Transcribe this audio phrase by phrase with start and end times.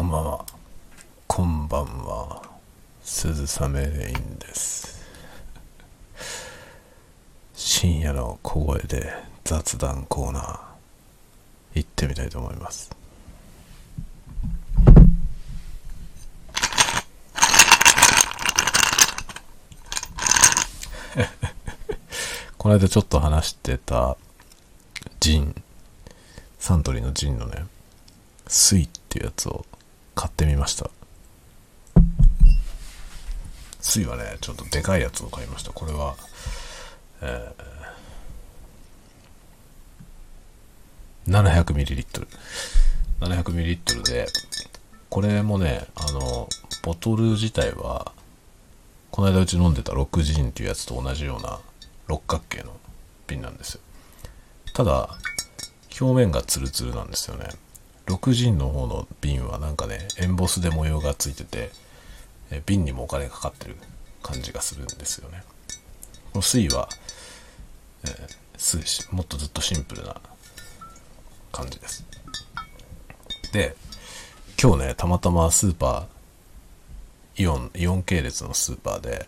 [0.00, 0.46] こんばんは。
[1.26, 2.42] こんばんは。
[3.02, 5.06] 鈴雨レインです。
[7.54, 9.12] 深夜の小声で
[9.44, 10.58] 雑談コーナー、
[11.74, 12.90] 行ってみたいと思います。
[22.56, 24.16] この間ちょっと話してた
[25.20, 25.54] ジン、
[26.58, 27.66] サントリーのジンのね、
[28.46, 29.66] スイっていうやつを
[30.20, 30.90] 買ってみました。
[33.80, 35.72] スイはね、ちょっとでかいやつを買いました。
[35.72, 36.14] これは、
[37.22, 41.32] えー、
[41.64, 42.26] 700ml。
[43.20, 44.26] 700ml で、
[45.08, 46.50] これもね、あの、
[46.82, 48.12] ボトル自体は、
[49.10, 51.60] この間うち飲んでた6ジンっていうやつと同じような
[52.08, 52.76] 六角形の
[53.26, 53.80] 瓶なんですよ。
[54.74, 55.16] ただ、
[55.98, 57.48] 表面がツルツルなんですよね。
[58.12, 61.70] 6ジンの方の瓶はなんかね、エンボスで模様がついてて、
[62.50, 63.76] え瓶にもお金かかってる
[64.22, 65.42] 感じがするんですよね。
[66.32, 66.88] この水は、
[68.04, 68.40] えー
[69.10, 70.20] もっとずっとシンプルな
[71.50, 72.04] 感じです。
[73.52, 73.74] で、
[74.62, 79.26] 今日ね、たまたまスーパー、イオン、イオン系列のスーパーで、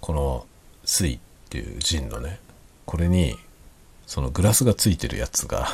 [0.00, 0.46] この
[0.84, 1.18] 水っ
[1.50, 2.38] ていうジンのね、
[2.84, 3.36] これに、
[4.06, 5.68] そのグラスがついてるやつが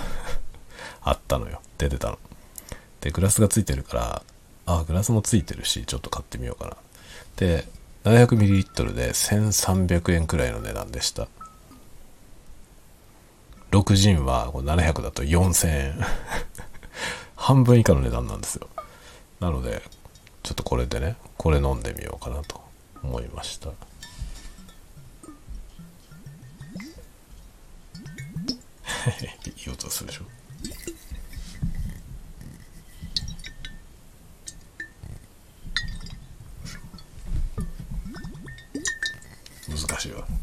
[1.04, 1.60] あったのよ。
[1.82, 2.18] 出てたの。
[3.00, 4.22] で、グラスがついてるから、
[4.66, 6.76] あ、グラスもついてるし、ちょっと買ってみようかな。
[7.36, 7.66] で、
[8.04, 11.26] 700ml で1300円くらいの値段でした。
[13.72, 16.00] 6ジンは700だと4000円。
[17.36, 18.68] 半分以下の値段なんですよ。
[19.40, 19.82] なので、
[20.42, 22.62] ちょっとこれでね、これ飲んでみようかなと
[23.02, 23.70] 思いました。
[29.30, 29.32] い
[29.66, 30.24] い音するでしょ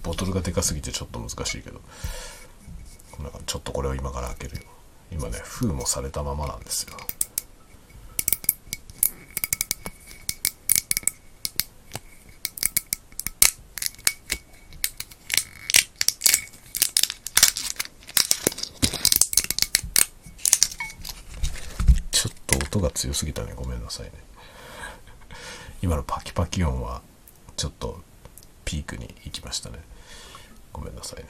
[0.10, 1.80] ボトルがでかすぎてちょっと難しいけど。
[3.46, 4.64] ちょっとこれを今から開けるよ。
[5.12, 6.98] 今ね封もされたままなんですよ。
[22.10, 23.54] ちょっと音が強すぎたね。
[23.56, 24.14] ごめんなさいね。
[25.84, 27.04] 今のパキパキ音は
[27.56, 28.02] ちょっと
[28.70, 29.80] ピークに行きましたね。
[30.72, 31.30] ごめんなさいね。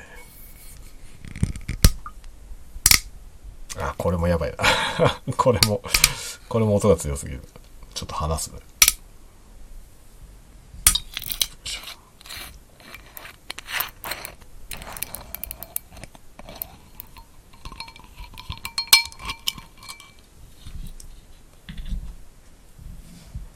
[3.77, 5.21] あこれもやばいな。
[5.37, 5.81] これも
[6.49, 7.41] これも音が強すぎる。
[7.93, 8.59] ちょっと離すね。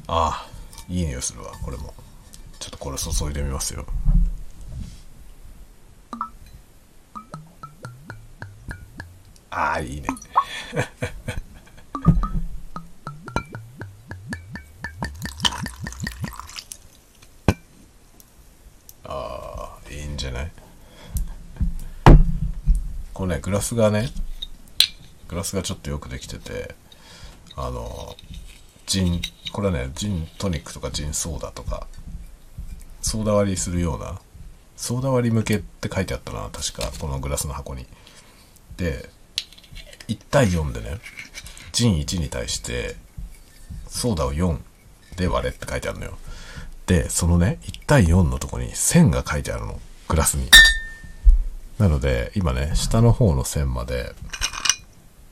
[0.08, 0.48] ああ
[0.88, 1.73] いい匂いするわこれ。
[3.12, 3.86] 注いでみますよ。
[9.50, 10.08] ああいいね。
[19.06, 20.52] ああいいんじゃない？
[23.14, 24.10] これねグラスがね
[25.28, 26.76] グラスがちょっとよくできてて
[27.56, 28.16] あの
[28.86, 29.22] ジン
[29.52, 31.88] これはねジントニックとかジンソーダとか
[33.14, 34.20] ソーダ割りするような
[34.76, 37.86] ソーダ割り向けって書いてあったな確かこのグラスの箱に。
[38.76, 39.08] で
[40.08, 40.98] 1対4でね
[41.74, 42.96] ジン1に対して
[43.88, 44.58] ソーダを4
[45.16, 46.18] で割れって書いてあるのよ。
[46.88, 50.50] でそのね1対4のとこに線が書いてあるのグラスに。
[51.78, 54.16] なので今ね下の方の線まで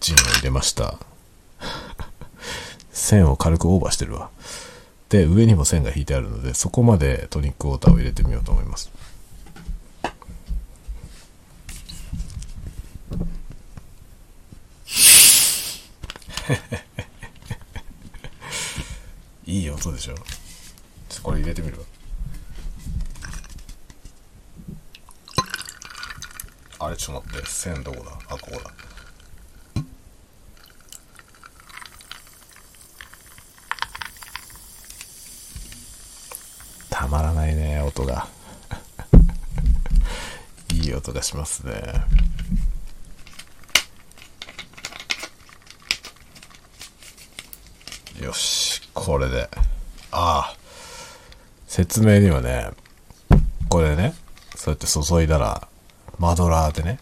[0.02, 1.00] ジンを入れました。
[2.94, 4.30] 線を軽くオーバーしてるわ。
[5.12, 8.90] で上にも線が引いてあるのでそこまでトニックウォーターを入れてみようと思います。
[19.46, 20.16] いい音でしょ？
[20.16, 20.24] ちょっ
[21.18, 21.84] とこれ入れてみるわ。
[26.80, 27.48] あれちょっと待って。
[27.50, 28.12] 線どこだ？
[28.30, 28.72] あここだ。
[37.02, 38.28] たまらないね音が。
[40.72, 41.74] いい音がしますね。
[48.22, 49.50] よしこれで。
[50.12, 50.56] ああ。
[51.66, 52.70] 説明にはね
[53.68, 54.14] これね
[54.56, 55.68] そうやって注いだら
[56.20, 57.00] マドラーでね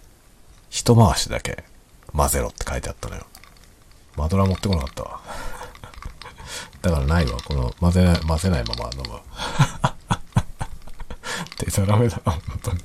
[0.69, 1.65] 一回しだけ
[2.13, 3.25] 混ぜろって書いてあったのよ。
[4.15, 5.19] マドラー持ってこなかったわ。
[6.81, 7.37] だからないわ。
[7.43, 9.19] この混ぜない、混ぜないまま飲む。
[11.59, 12.79] デタラメだな、本当に。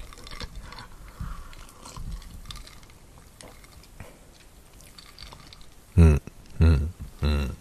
[5.97, 6.23] うん、
[6.61, 7.57] うん、うん、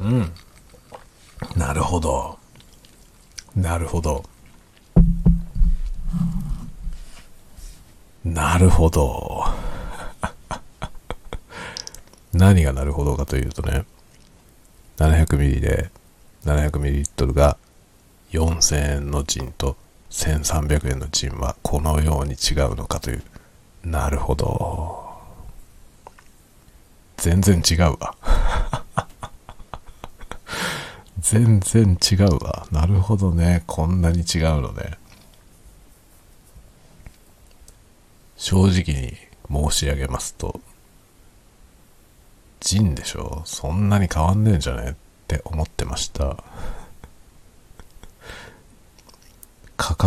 [0.00, 0.06] うん。
[0.06, 0.32] うん。
[1.56, 2.38] なるほど。
[3.56, 4.24] なるほど。
[8.24, 9.44] なるほど。
[12.32, 13.84] 何がなるほどかというとね、
[14.98, 15.90] 700ml で
[16.44, 17.56] 700ml が
[18.36, 19.76] 4000円のジンと
[20.10, 23.22] 1300円のジンはこのように違うのかという。
[23.82, 25.06] なるほど。
[27.16, 28.14] 全然違うわ。
[31.18, 32.66] 全然違うわ。
[32.70, 33.64] なるほどね。
[33.66, 34.98] こんなに違うのね。
[38.36, 39.16] 正直に
[39.70, 40.60] 申し上げますと、
[42.60, 44.94] ジンでしょそんなに変わんねえんじゃねっ
[45.26, 46.36] て思ってました。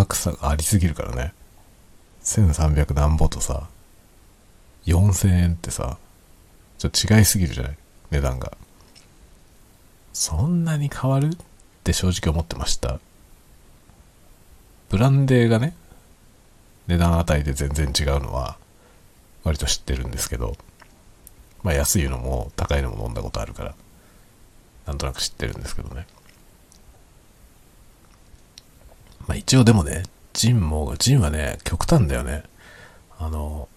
[0.06, 1.34] 格差がありすぎるからね。
[2.24, 3.68] 1300何ぼとさ、
[4.86, 5.98] 4000円ってさ、
[6.78, 7.78] ちょっと違いすぎるじゃない？
[8.12, 8.54] 値段が。
[10.13, 11.38] そんなに変わるっ
[11.84, 13.00] て正直思ってました。
[14.90, 15.75] ブランデーがね、
[16.88, 18.57] 値段値で全然違うのは、
[19.44, 20.56] 割と知ってるんですけど、
[21.62, 23.75] まあ安いのも高いのも飲んだことあるから、
[24.88, 26.07] なんとなく知ってるんですけどね。
[29.29, 32.41] まあ一応でもね、ジンも、ジンはね、極端だよね。
[33.19, 33.69] あの、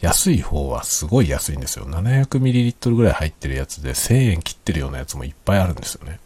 [0.00, 1.84] 安い方はすごい安いんですよ。
[1.84, 6.18] 700ml ぐらい入ってるやつで1000円切ってるようなやつもいっぱいあるんですよね。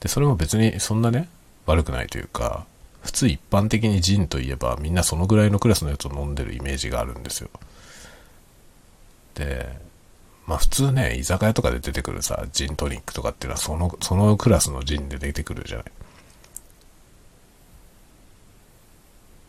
[0.00, 1.28] で、それも別にそんなね、
[1.66, 2.66] 悪くないというか、
[3.00, 7.50] 普通一般的にジンといえばみんなそのぐらいのクラスのやつを飲んでるイメージがあるんですよ。
[9.36, 9.78] で、
[10.48, 15.86] まあ普通ね、居酒屋とかで出てくるさ、ジントニックとかっていうのはその、そのクラスのジンで出てくるじゃない。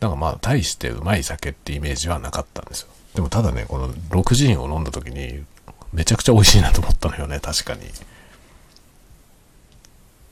[0.02, 2.88] だかまあ大してうまい酒ってイメージはなかったんですよ。
[3.14, 5.44] でもただね、この6ジンを飲んだ時に
[5.92, 7.82] めちゃくちゃ美味しいなと思ったのよね、確かに。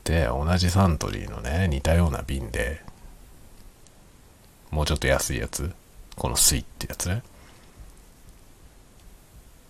[0.03, 2.83] で、同じサントリーのね、似たような瓶で、
[4.73, 5.73] もうちょっと安いやつ、
[6.17, 7.23] このスイってやつね。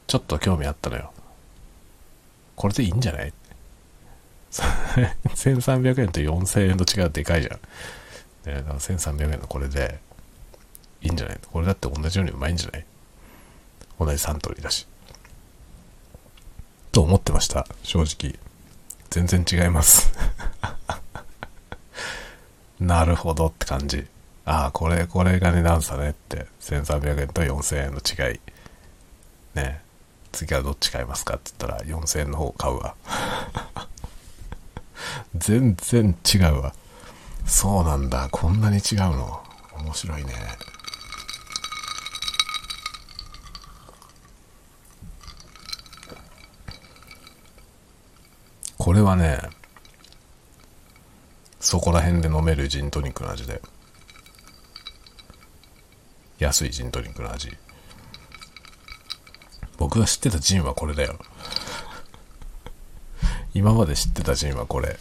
[0.06, 1.12] ちょっと興味あったのよ。
[2.56, 3.32] これでいいんじゃない？
[4.50, 7.58] 1300円と4000円と違うでかいじゃん。
[8.46, 9.98] ね、だから1300円のこれで
[11.02, 11.38] いいんじゃない？
[11.52, 12.84] これだって同じようにうまいんじゃない？
[13.98, 14.86] 同じサントリーだし。
[16.92, 18.38] と思ってました、正直。
[19.10, 20.12] 全然違います。
[22.80, 24.06] なるほどって感じ。
[24.46, 26.46] ああ、これ、これが値段差ねって。
[26.60, 28.40] 1300円と4000円の違い。
[29.54, 29.82] ね
[30.32, 32.94] 次はどっち買いますかって言ったら4000円の方買うわ。
[35.36, 36.74] 全然違うわ。
[37.50, 38.28] そうなんだ。
[38.30, 39.42] こんなに違うの？
[39.80, 40.32] 面白いね。
[48.78, 49.40] これはね、
[51.58, 53.60] そこら辺で飲めるジントニックの味で。
[56.38, 57.50] 安いジントニックの味。
[59.76, 61.18] 僕が知ってたジンはこれだよ。
[63.52, 64.98] 今まで知ってたジンはこれ。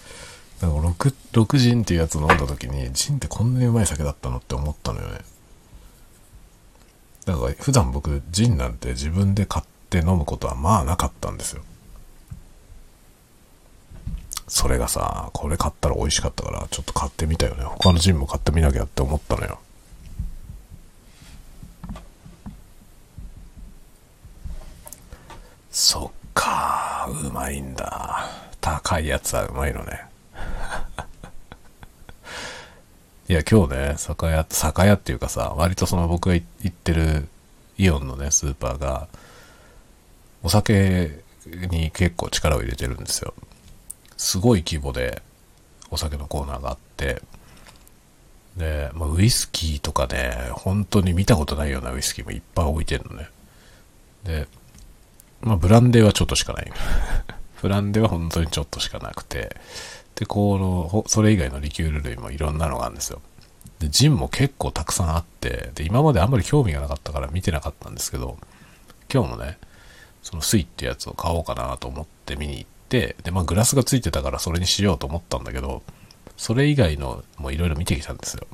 [0.61, 5.19] だから6、6ジンっていうやつ飲んだ時に、ジンってこんなにうまい酒だったのって思ったのよね。
[7.25, 11.61] だから普段僕、ジンなんて自分で買って飲むことはまあなかったんですよ。
[14.49, 17.63] それがさ、これ買ったら美味しかったから、ちょっと買ってみたよね。
[17.63, 19.59] 他のジンも買ってみなきゃって思ったのよ。
[25.71, 28.27] そっか、うまいんだ。
[28.59, 30.08] 高いやつはうまいのね。
[33.29, 37.27] いや、今日ね、酒屋、酒屋っていうかさ、割とその僕が行ってる
[37.77, 39.07] イオンのね、スーパーが、
[40.41, 41.21] お酒
[41.69, 43.35] に結構力を入れてるんですよ。
[44.17, 45.21] すごい規模で
[45.91, 47.21] お酒のコーナーがあって、
[48.57, 53.29] で、まあ、ウイスキーとかね、本当に見たことないようなウイスキーもいっぱい置いてるのね。
[54.23, 54.47] で、
[55.41, 56.71] まあ、ブランデーはちょっとしかない。
[57.61, 59.55] ブランデーは本当にちょっとしかなくて、
[60.19, 63.21] で、この、それ以外のリキュール類もいろんなのがあるんですよ。
[63.79, 68.37] で、ジンも結構たくさんあって、で、今まであんまり興味がなかったから見てなかったんですけど、
[69.11, 69.57] 今日もね、
[70.21, 75.83] そのスイってやつを買おうかなと思って見に行って、で、まあグラスがついてたからそれにしようと思ったんだけど、
[76.35, 78.45] それ以外のもいろいろ見てきたんですよ。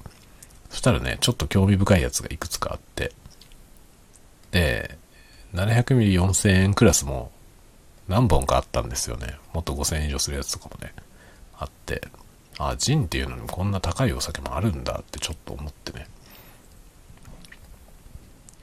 [0.70, 3.12] そしたらね、ちょっと興味深いやつがいくつかあって、
[4.52, 5.00] で、
[5.56, 7.32] 700ml4000 円クラスも
[8.08, 9.36] 何本かあったんですよね。
[9.54, 10.94] もっと5000円以上するやつとかもね、
[11.58, 12.02] あって、
[12.58, 16.08] あ、ジンっていうのにこんな高いお酒もあるんだってちょっと思ってね。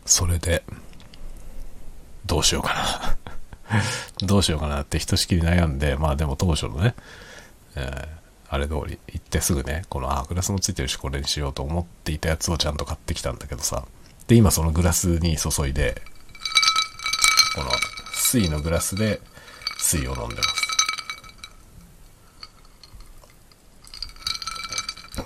[0.05, 0.65] それで、
[2.27, 3.17] どうしようかな
[4.27, 6.95] どうしようかなってひとしきり悩んで、まあでも当初のね、
[7.75, 8.09] えー、
[8.49, 13.87] あれ通り行ってすぐね、この、あ、グラスもついてるしこれにしようと思っていたやつをちゃんと買ってきたんだけどさ、
[14.27, 16.03] で、今そのグラスに注いで、
[17.55, 17.71] この
[18.15, 19.21] 水のグラスで
[19.79, 20.72] 水を飲んでます。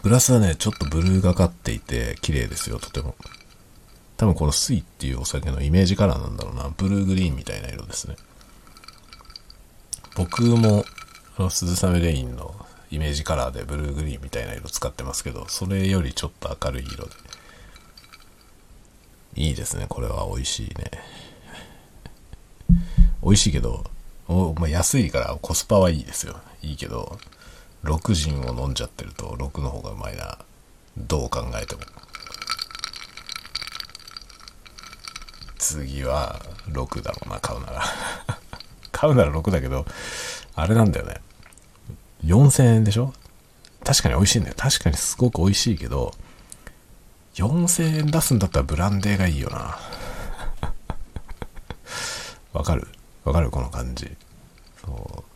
[0.03, 3.15] グラスはね、ちょっとブルーがかっていて、綺麗ですよ、とても。
[4.17, 6.71] 多分この水っていうお酒のイメージカラーなんだろうな。
[6.77, 8.17] ブルーグリーンみたいな色ですね。
[10.17, 10.85] 僕も、
[11.37, 12.55] あの、鈴雨レインの
[12.91, 17.11] イメージカラーでブルーグリーンみたいな色使ってますけど、それよりちょっと明るい色で。
[19.37, 19.87] いいですね。
[19.89, 20.91] これは美味しいね。
[23.23, 23.85] 美味しいけど、
[24.29, 26.41] おまあ、安いからコスパはいいですよ。
[26.63, 27.19] いいけど、
[27.85, 30.39] 6ジンを飲んじゃってると6の方がうまいな。
[30.97, 31.83] どう考えても。
[35.59, 37.83] 次は6だろうな、買うなら。
[38.93, 39.85] 買うなら6だけど、
[40.55, 41.21] あれなんだよね。
[42.25, 43.13] 4000円でしょ？
[43.85, 44.55] 確かに美味しいんだよ。
[44.57, 46.15] 確かにすごく美味しいけど、
[47.35, 49.79] 4000円出すんだったらブランデーがいいよな。
[52.53, 52.89] わかる？
[53.25, 53.51] わかる？
[53.51, 54.17] この感じ。
[54.85, 55.25] そ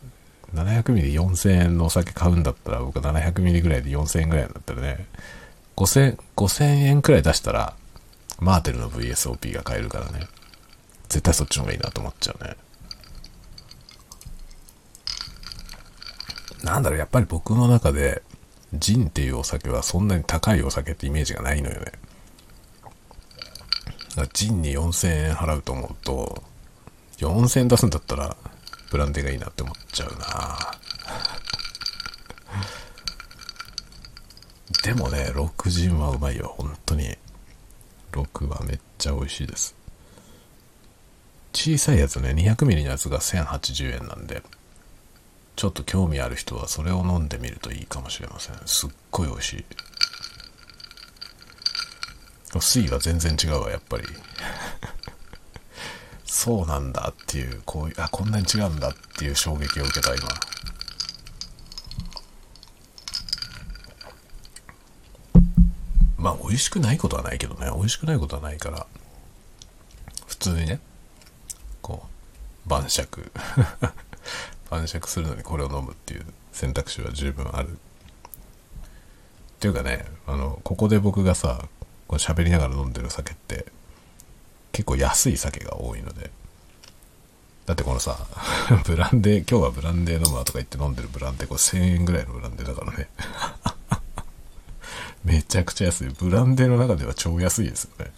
[0.53, 5.05] 700ミリ4000円のお酒買うんだったら、僕700ミリぐらいで4000円ぐらいだったらね、
[5.77, 7.75] 5000、5000円くらい出したら、
[8.39, 10.27] マーテルの VSOP が買えるからね。
[11.09, 12.55] 絶対そっちの方がいいなと思っちゃうね。
[16.63, 18.21] なんだろう、やっぱり僕の中で、
[18.73, 21.91] ジンっていうお酒はそんなに高いお酒ってイメージがないのよね。
[24.33, 26.43] ジンに4000円払うと思うと、
[27.17, 28.35] 4000円出すんだったら、
[28.91, 30.71] ブランデーがいいなって思っちゃうな
[34.83, 37.17] でもね、6ジンはうまいよ、本当に。
[38.11, 39.75] 6はめっちゃ美味しいです。
[41.53, 44.41] 小さいやつね、200ml のやつが1080円なんで、
[45.55, 48.55] ちょっと興味ある人はそれを飲んでみるといいかもしれません。
[48.65, 49.65] すっごい美味しい。
[52.59, 54.03] 水位は全然違うわ、やっぱり。
[56.33, 60.29] そうなんだっていう、こういう、あ、こんなに違うんだっていう衝撃を受けた、今。
[66.17, 68.87] まあ、美味しくないことはないけどね、美味しくないことはないから、
[70.25, 70.79] 普通にね、
[71.81, 72.07] こ
[72.65, 73.29] う、晩酌。
[74.71, 77.71] 晩酌するのにこれを飲むっていう選択肢は十分ある。
[77.71, 77.77] っ
[79.59, 81.67] ていうかね、あの、ここで僕がさ、
[82.07, 83.65] こう喋りながら飲んでる酒って、
[84.71, 86.31] 結構安い酒が多いので、
[87.65, 88.17] だってこのさ、
[88.85, 93.09] ブランデー、今日はブランデー飲むわとか言って飲んでるブランデー、これ1000円ぐらいのブランデーだからね。
[95.23, 96.09] めちゃくちゃ安い。
[96.09, 98.11] ブランデーの中では超安いですよね。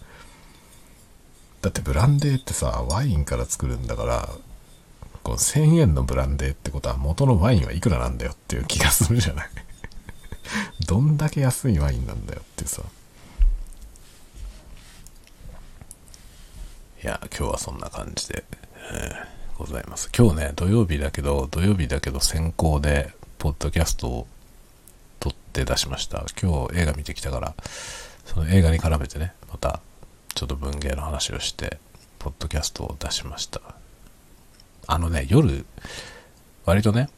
[1.62, 4.30] だってブランデーってさ、ワインから作るんだから、
[5.24, 9.50] こう1000円のブランデーってことは元のワインはいくらなんだよっていう気がするじゃない
[10.86, 12.84] どんだけ安いワインなんだよってさ。
[17.04, 18.46] いや、今日はそんな感じで、
[18.94, 20.10] えー、ございます。
[20.18, 24.28] 今日ね、土曜日だけど、土曜日だけど先行で、ポッドキャストを
[25.20, 26.24] 撮って出しました。
[26.42, 27.56] 今日映画見てきたから、
[28.24, 29.82] その映画に絡めてね、また、
[30.34, 31.78] ちょっと文芸の話をして、
[32.20, 33.60] ポッドキャストを出しました。
[34.88, 35.66] あのね、夜、
[36.64, 37.10] 割とね、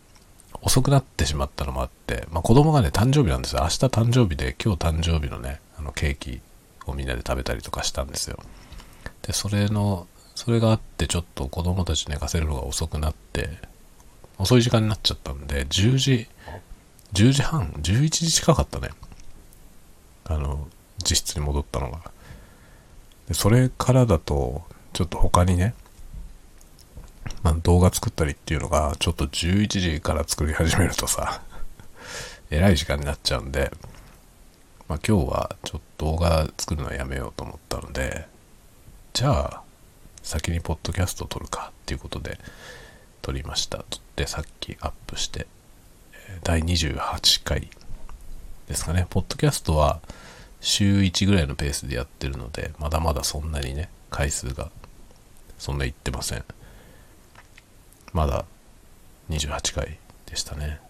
[0.63, 3.62] 遅くなってしまったのもあって、まあ、子供がね、誕生日なんですよ。
[3.62, 6.42] 明日誕生日で、今日誕生日のね、あのケーキ
[6.88, 8.39] をみんなで食べたりとかしたんですよ。
[9.25, 13.50] で、それの、それがあってちょっと子供たち寝かせるのが遅くなって、
[14.38, 16.27] 遅い時間になっちゃったんで、10時、
[17.13, 18.89] 10時半、11時近かったね。
[20.25, 20.67] あの、
[21.00, 22.12] 自室に戻ったのが。
[23.27, 24.63] で、それからだと、
[24.94, 25.74] ちょっと他にね、
[27.41, 31.41] まあ、動画作ったりっていうのが、ちょっと11時から作り始めるとさ、
[32.51, 33.72] えらい時間になっちゃうんで、
[34.88, 38.27] まあ、今日はちょっと動画作るのはやめようと思ったので、
[39.15, 39.62] じゃあ、
[40.24, 42.38] 先にポッドキャストを撮るかっていうことで
[43.22, 43.77] 撮りました。
[43.89, 45.48] 撮ってさっきアップして、
[46.43, 47.69] 第28回
[48.67, 49.07] ですかね。
[49.10, 50.01] ポッドキャストは
[50.60, 54.69] 週1ぐらいのペースでやってるので、まだまだそんなにね、回数が
[55.57, 56.43] そんなにいってません。
[58.12, 58.43] まだ
[59.29, 60.81] 28回でしたね。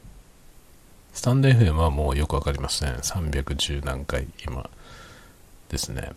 [1.13, 2.95] スタンド FM はもうよくわかりません。
[2.95, 4.67] 310何回今
[5.69, 6.13] ですね。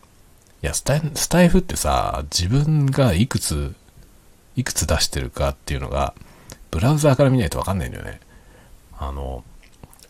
[0.62, 3.74] いやスタイ、スタイフってさ、自分がいくつ、
[4.56, 6.14] いくつ出してるかっていうのが、
[6.70, 8.20] ブラウザーから見ないとわかんないんだよね。
[8.98, 9.44] あの、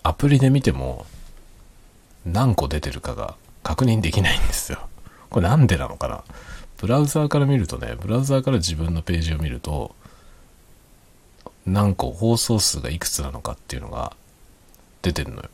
[0.02, 1.04] アプリで見ても
[2.24, 4.88] 何個出てるかが確認できないんですよ。
[5.28, 6.24] これなんでなのかな？
[6.78, 9.94] ブラウザーから見るとね、ブラウザーから自分のページを見ると、
[11.66, 14.16] 何個放送数がいくつなのかっていうのが
[15.02, 15.50] 出てるのよ。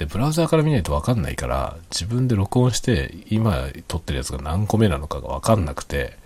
[0.00, 6.16] で、ブラウザーから見ないとわかんないから、自分で録音して、今撮ってるやつが何個目なのかがわかんなくて、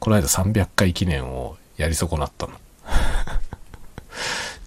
[0.00, 2.54] この間300回記念をやり損なったの。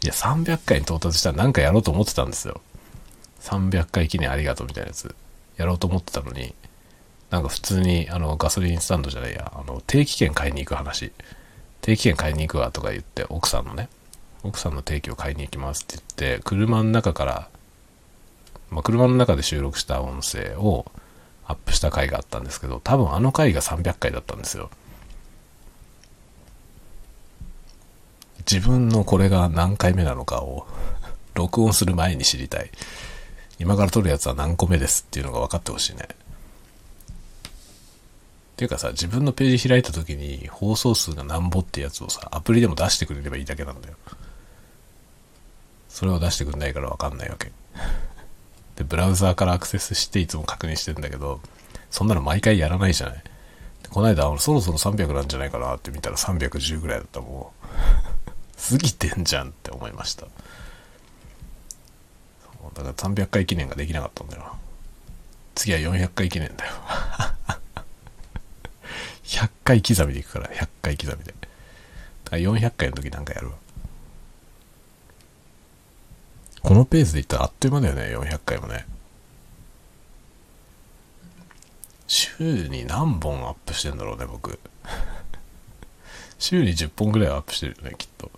[0.02, 2.62] いや、300回に到達したら何かやろうと思ってたんですよ。
[3.42, 5.14] 300回記念ありがとうみたいなやつ、
[5.58, 6.56] やろうと思ってたのに、
[7.32, 11.12] なんか普通に、あの、ガソリンスタンドじゃないや、あの、定期券買いに行く話。
[11.82, 13.90] 定期券買いに行くわとか言って、奥さんのね、
[14.44, 17.50] 奥さんの定期を買いに行きますって言って、車の中から、
[18.70, 20.86] まあ、車の中で収録した音声を
[21.48, 24.70] アップした回があったんですけど、多分あの回が300回だったんですよ。
[28.50, 30.68] 自分のこれが何回目なのかを
[31.34, 32.72] 録音する前に知りたい。
[33.58, 36.08] 今から撮るやつは何個目ですっていうのが分かってほしいね。
[38.56, 43.96] っていうかさ、自分のページ開いた時に放送数が何ぼってやつをさ、アプリでも出してくれればいいだけなんだよ。
[45.90, 47.52] それを出してくれないから分かんないわけ。
[48.76, 51.42] で、ブラウザーからアクセスしていつも確認してんだけど、
[51.90, 53.24] そんなの毎回やらないじゃない。
[53.90, 57.66] この間、そろそろ300なんじゃないかなって見たら310ぐらいだったもう。
[58.72, 60.28] 過ぎてんじゃんって思いました。
[62.74, 64.56] だから300回記念ができなかったんだよ。
[65.54, 66.74] 次は400回記念だよ。
[69.24, 71.32] 100回刻みでいくから、100回刻みで。
[71.32, 71.38] だ
[72.32, 73.56] から400回の時なんかやるわ。
[76.66, 78.88] このペースでいったらあっという間だよね、400回もね。
[82.08, 84.60] 週に何本アップしてんだろうね、僕。
[86.40, 88.32] 週に10本ぐらいアップしてるよね、きっと。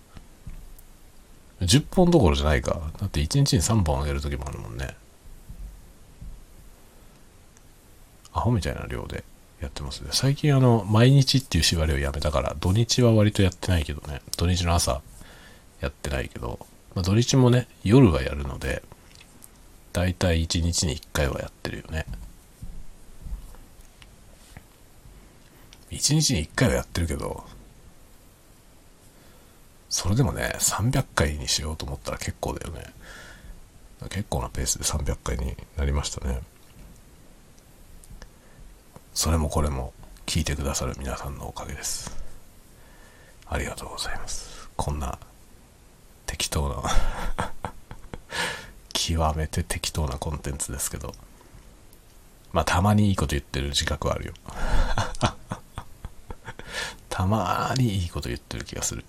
[1.62, 2.91] 10本どころじゃないか。
[2.99, 4.97] だって1日に3本あげる時もあるもんね。
[8.34, 9.23] アホみたいな量で
[9.62, 10.10] やってますね。
[10.12, 14.21] 最近あの、毎日っていう縛りをやめたから、土日は割とやってないけどね。
[14.36, 15.02] 土日の朝
[15.80, 16.60] やってないけど、
[16.97, 18.81] まあ、土日もね、夜はやるので、
[19.93, 22.07] だいたい1日に1回はやってるよね。
[25.91, 27.45] 1日に1回はやってるけど、
[29.89, 32.83] それでもね、300回にしようと思ったら結構だよね。
[34.10, 36.41] 結構なペースで300回になりましたね。
[39.13, 39.93] それもこれも
[40.25, 42.17] 聞いてくださる皆さんのおかげです。
[43.45, 44.67] ありがとうございます。
[44.75, 45.19] こんな
[46.38, 46.84] 適当な
[48.93, 51.15] 極めて適当なコンテンツですけど、
[52.52, 54.34] まあたまにいいこと言ってる自覚はあるよ。
[57.10, 59.04] たまにいいこと言ってる気がする。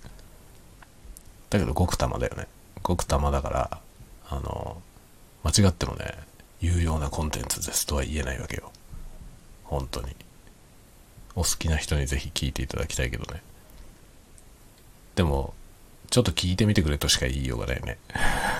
[1.51, 2.47] だけどごくたまだよね。
[2.81, 3.79] ごくたまだから、
[4.29, 4.81] あの、
[5.43, 6.17] 間違ってもね、
[6.59, 8.71] 有用なコンテンツですとは言えないわけよ。
[9.65, 10.15] 本当に。
[11.35, 13.43] お好きな人にぜひ聞いていただきたいけどね。
[15.15, 15.53] でも、
[16.09, 17.97] ちょっと聞いてみてくれとしか言いようがないね。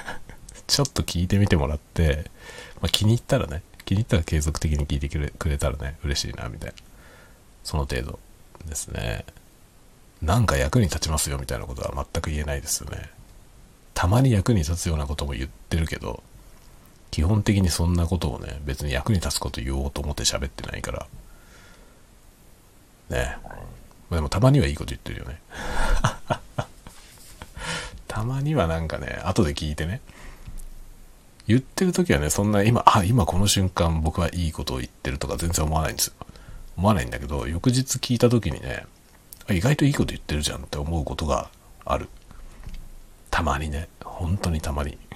[0.68, 2.30] ちょっと聞いてみてもらって、
[2.82, 6.76] まあ、気に入ったらね、気に入ったら継続的に聞いてくれたらね、嬉しいな、みたいな。
[7.64, 8.20] その程度
[8.68, 9.26] ですね。
[10.22, 13.10] なんか役に立ちますよみたいなことは全く言えないですよね。
[13.94, 16.24] たまに役に立つようなことも言ってるけど、
[17.12, 21.08] 基本的にそんなことをね、別に役に立つこと言おうと思って喋ってないから。
[23.10, 23.38] ね
[24.12, 25.42] でもたまにはいいこと言ってるよね。
[28.20, 30.02] たまにはなんかね、後で聞いてね。
[31.48, 36.14] 言ってる時はね、そんな今、あ、今この瞬間僕はいいことを言ってるとか全然思わないんですよ。
[36.76, 38.86] 思わないんだけど、翌日聞いた時にね、
[39.50, 41.50] 意外といいこと言ってるじゃんって思うことが
[41.86, 42.10] ある。
[43.32, 43.88] たまにね。
[44.04, 44.98] 本当にたまに。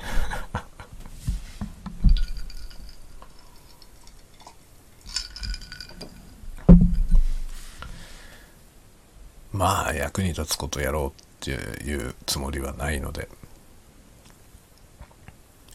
[9.52, 13.28] まあ役に立つことやろうっていうつもりはないので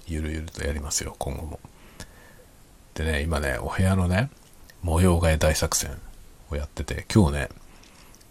[0.06, 1.60] ゆるゆるとやりますよ今後も
[2.94, 4.30] でね今ねお部屋のね
[4.82, 5.90] 模様替え大作戦
[6.50, 7.48] をやってて今日ね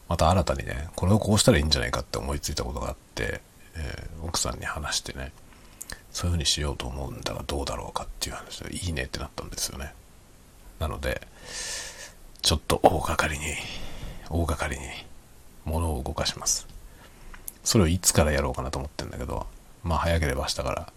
[0.07, 3.41] また新たにね、これをこうしたらいいんじゃないかって思いついたことがあって、
[3.75, 5.33] えー、奥さんに話してね、
[6.11, 9.93] そういう風にしようと思うんだがどうだろうかっていう話で、いいねってなったんですよね。
[10.79, 11.21] なので、
[12.41, 13.45] ちょっと大掛かりに、
[14.29, 14.87] 大掛かりに
[15.65, 16.67] 物を動かします。
[17.67, 19.45] それをいつからやろうかなと思ってんだけど、
[19.83, 20.93] まあ早ければ明日から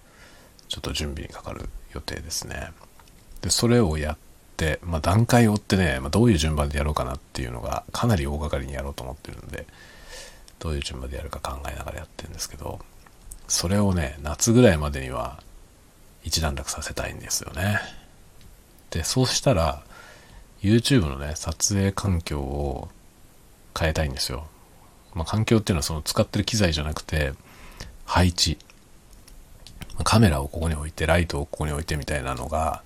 [0.68, 2.70] ちょっと準備にかかる予定ですね。
[3.42, 4.16] で、それをやっ
[4.56, 9.66] て、まあ、段階を追ってね、まあ、どういう順番でやろうかなっていうのがかなり大掛かりにやろうと思ってるんで、
[10.60, 12.78] どういう順番でやるか考えながらやってるんですけど
[13.48, 15.42] それをね夏ぐらいまでには
[16.22, 17.80] 一段落させたいんですよね
[18.90, 19.82] でそうしたら
[20.62, 22.90] YouTube のね撮影環境を
[23.76, 24.46] 変えたいんですよ、
[25.14, 27.32] まあ、環境っていうのはその使ってる機材じゃなくて
[28.04, 28.58] 配置。
[30.02, 32.82] カメラをここに置いてライトをここに置いてみたいなのが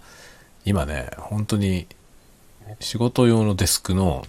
[0.65, 1.87] 今ね本当に
[2.81, 4.27] 仕事用のデスクの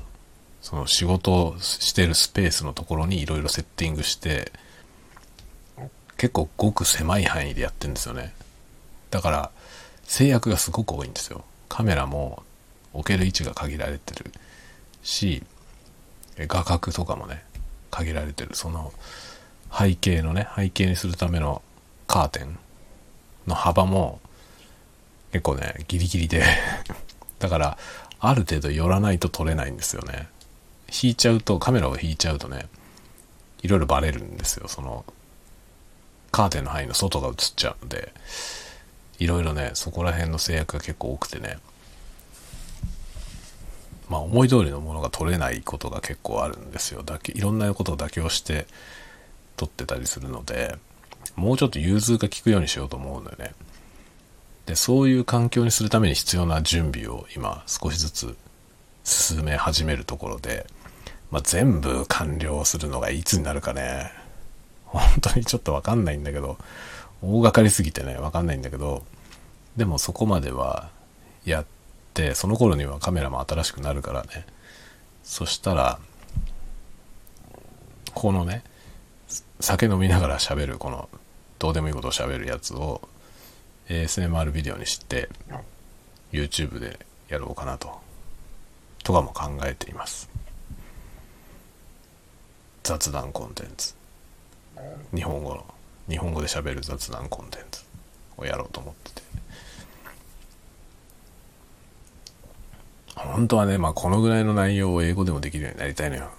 [0.61, 4.51] その仕事をしてるスペースのところにいろいろセッティングして
[6.17, 8.33] 結構ごく狭い範囲でやってるんですよね。
[9.11, 9.51] だから
[10.03, 11.43] 制約がすごく多いんですよ。
[11.69, 12.43] カメラも
[12.93, 14.31] 置ける位置が限られてる
[15.03, 15.43] し
[16.37, 17.43] 画角とかもね
[17.91, 18.93] 限られてるその
[19.77, 21.61] 背景のね背景にするための
[22.07, 22.57] カーテン
[23.47, 24.19] の幅も
[25.31, 26.43] 結構ねギリギリで。
[27.39, 27.77] だから
[28.19, 30.29] ある程度寄らないと撮れないんですよね。
[31.03, 32.67] 引いちゃうとカメラを引いちゃうとね
[33.61, 34.67] いろいろバレるんですよ。
[34.67, 35.05] その
[36.31, 38.13] カーテンの範囲の外が映っちゃうんで
[39.19, 41.57] いろいろねそこら辺の制約が結構多くてね。
[44.09, 47.03] まあ思い通りのものが取れないことが結構あるんですよ。
[47.03, 48.67] だけいろんなことを妥協して
[49.57, 50.77] 撮ってたりするので
[51.35, 53.53] もうちょっと融通が利くようにしようと思うのよね。
[54.65, 58.35] でそういう環境にするために必要な準備を今少しずつ
[59.03, 60.65] 進め始めるところで、
[61.29, 64.11] まあ、全部完了するのがいつになるかね。
[64.85, 66.57] 本当にちょっとわかんないんだけど
[67.21, 69.03] 大掛かりすぎてねわかんないんだけど
[69.75, 70.89] でもそこまでは
[71.43, 71.65] やっ
[72.15, 74.45] てその頃にはカメラも新しくなるからね。
[75.23, 75.99] そしたら
[78.13, 78.63] このね
[79.59, 81.09] 酒飲みながら喋るこの
[81.59, 83.01] どうでもいいことを喋るやつを
[83.89, 85.29] ASMR ビデオにして
[86.31, 87.99] YouTube でやろうかなと。
[89.03, 90.29] とかも考えています。
[92.83, 93.93] 雑談コンテンツ。
[95.13, 95.65] 日本語の。
[96.09, 97.83] 日本語で喋る雑談コンテンツ
[98.37, 99.21] をやろうと思ってて。
[103.15, 106.29] 本当はねまあこのぐらいの内容を英語でもできるようになりたいのよ。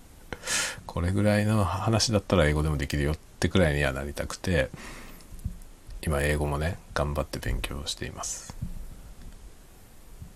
[0.86, 4.70] これぐらいの話だったら英語でもできるよってくらいにはなりたくて
[6.02, 8.54] 今英語もね頑張って勉強しています。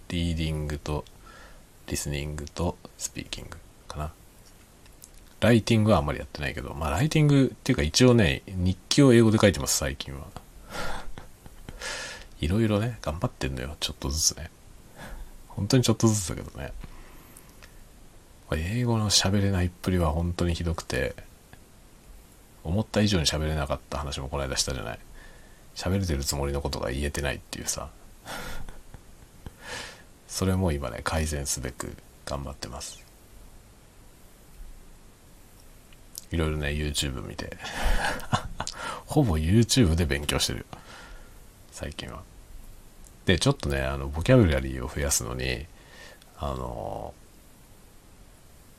[0.09, 1.04] リーディングと
[1.87, 4.12] リスニングとスピーキングかな。
[5.40, 10.26] ライティングはあんまりやってないけどまあライティングっていうか一応ね日記を英語で書いてます最近は。
[12.40, 14.50] いろいろね頑張ってんのよちょっとずつね。
[15.59, 16.73] 本当にちょっとずつだけどね。
[18.53, 21.16] 英語の喋れないっぷりは本当にひどくて
[22.62, 24.99] 思った以上に喋れなかった話もこの間したじゃない。
[25.75, 27.88] 喋れてるつもりのことが言えてないっていうさ。
[30.29, 33.05] それも今ね改善すべく頑張ってます。
[36.31, 37.57] いろいろね YouTube 見て。
[39.07, 40.64] ほぼ YouTube で勉強してるよ。
[41.73, 42.23] 最近は。
[43.29, 45.67] でちょっとねあのボキャブラリーを増やすのに
[46.38, 47.12] あの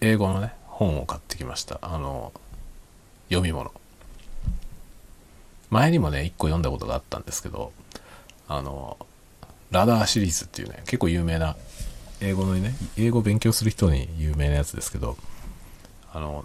[0.02, 1.78] 英語のね本を買ってきました。
[1.84, 2.34] あの
[3.30, 3.72] 読み物。
[5.70, 7.72] 前にもね1個読んだことがあったんですけど
[8.48, 8.98] あの
[9.70, 11.56] ラダーシリーズっていうね結構有名な
[12.20, 15.16] 英語のね英語勉強する人に有名なやつですけど
[16.12, 16.44] あの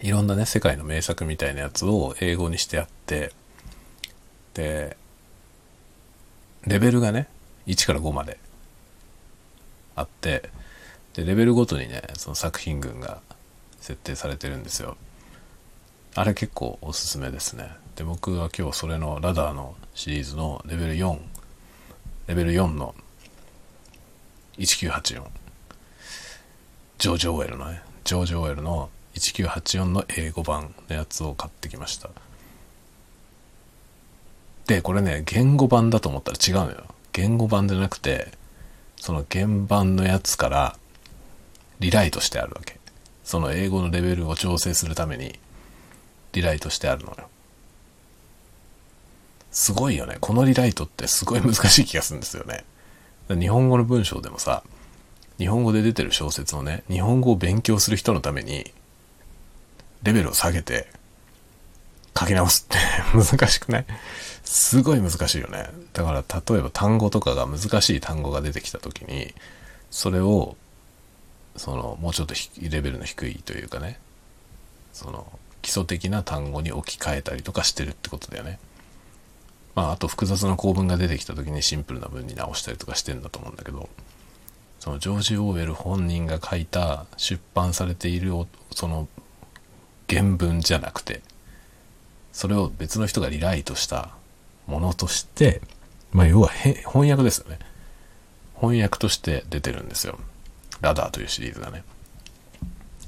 [0.00, 3.30] いろんなね世界の名作みたいなやつを英語にしてあって
[4.54, 4.96] で
[6.66, 7.28] レベルがね
[7.66, 8.38] 1から5まで
[9.96, 10.50] あって
[11.14, 13.20] でレベルごとにねその作品群が
[13.80, 14.96] 設定されてるんですよ。
[16.16, 17.70] あれ結構おすすめですね。
[17.96, 21.18] で僕は今日それのラダーのシリーズのレベル4
[22.26, 22.94] レベル4の
[24.58, 25.24] 1984
[26.98, 32.10] ジョージ・オーエルのねジョージ・オーエルの1984の英語版のやつを買ってきました。
[34.66, 36.84] でこれね言語版だと思ったら違うのよ。
[37.12, 38.32] 言語版じゃなくて
[38.96, 40.76] その原版のやつから
[41.80, 42.78] リライトしてあるわけ。
[43.24, 45.38] その英語のレベルを調整するために
[46.32, 47.28] リライトしてあるのよ。
[49.50, 50.16] すごいよね。
[50.20, 52.64] このリライトってすごい難しい気がするんですよね。
[53.28, 54.62] 日本語の文章でもさ
[55.38, 58.70] 日本語で出てる小説をね日本語を勉強する人のために
[60.02, 60.88] レベルを下げて
[62.18, 62.78] 書き直すって
[63.16, 63.86] 難しくない？
[64.44, 65.68] すごい難しいよね。
[65.92, 69.34] だから例えば単語とかが難しい単語が出てきた時に
[69.90, 70.56] それを
[71.56, 73.98] そのもうちょっとレベルの低いというかね。
[74.92, 75.26] その
[75.62, 78.58] 基礎的な単語に置き換えたりとかしてるってことだよね。
[79.74, 83.88] まああと複雑な構文が出てきた時にシンプルな文に直したりとかしてんだと思うんだけど。
[84.84, 88.32] そのジョージ・オーウェル本人が書いた出版されている
[88.70, 89.08] その
[90.10, 91.22] 原文じゃなくて
[92.34, 94.10] それを別の人がリライトした
[94.66, 95.60] ものとして
[96.14, 97.58] まあ要は翻訳ですよね。
[98.54, 100.18] 翻訳として出てるんですよ。
[100.80, 101.82] ラダーというシリーズがね。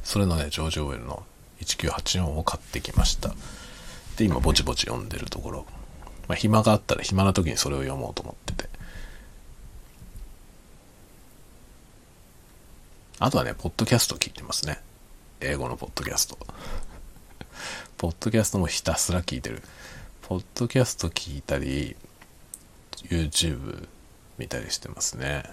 [0.03, 1.25] それのねジョージ・オウェルの
[1.61, 3.33] 1984を買ってきました。
[4.17, 5.67] で今ぼちぼち読んでるところ。
[6.27, 8.69] まあ暇があったら暇な時にそれを読もうと思ってて。
[13.21, 14.81] あとはねポッドキャスト聞いてますね。
[15.41, 16.37] 英語のポッドキャスト。
[17.99, 19.63] ポッドキャストもひたすら聞いてる。
[20.29, 21.95] ポッドキャスト聞いたり
[23.09, 23.87] YouTube
[24.39, 25.45] 見たりしてますね。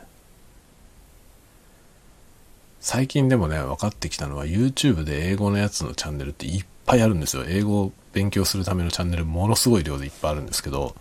[2.79, 7.43] 最近でもね分かってきたのは YouTube で英語のやつのチャンネルっていっぱいあるんですよ。
[7.47, 10.95] 英語を勉強するためのチャンネルものすごい量でいっぱいあるんですけど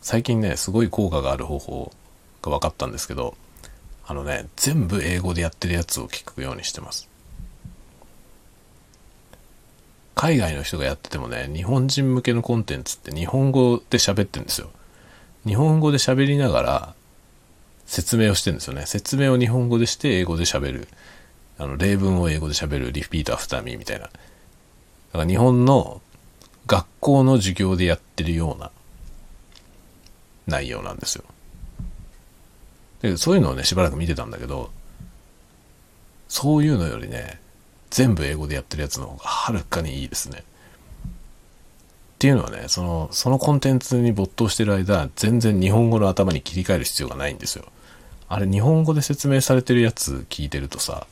[0.00, 1.92] 最近ねすごい効果がある方法
[2.42, 3.36] が分かったんですけど
[4.06, 7.08] あのね全部英語でやってるやつを聞くようにしてます。
[10.16, 14.70] 海外の人がやっててもね日本人向けのコンテンツって日本語で喋ってるんですよ
[15.46, 16.94] 日本語で喋りながら
[17.86, 18.84] 説明をしてるんですよね。
[18.84, 20.88] 説明を日本語でして英語で喋る。
[21.58, 22.92] あの、例文を英語で喋る。
[22.92, 24.06] repeat after me みたいな。
[24.06, 26.02] だから日本の
[26.66, 28.70] 学校の授業でやってるような
[30.46, 31.24] 内容なんですよ。
[33.02, 34.70] で、そういうのをね、しばらく見てたんだけど、
[36.28, 37.40] そういうのよりね、
[37.90, 40.38] 全部英語でやってるやつの方がはるかにいいですね。
[40.38, 40.42] っ
[42.18, 47.66] ていうのはね、その、そのコンテンツに没頭してる間、全然日本語の頭に切り替える必要がないんですよ。
[48.28, 51.06] あれ日本語で説明されてるやつ聞いてるとさ、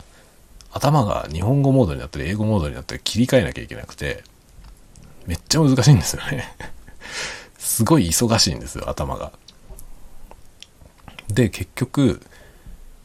[0.73, 4.25] 頭が日本語モードになったり英語モードになったり切り替えなきゃいけなくて、
[5.27, 6.55] めっちゃ難しいんですよね
[7.59, 9.33] すごい忙しいんですよ、頭が。
[11.29, 12.21] で、結局、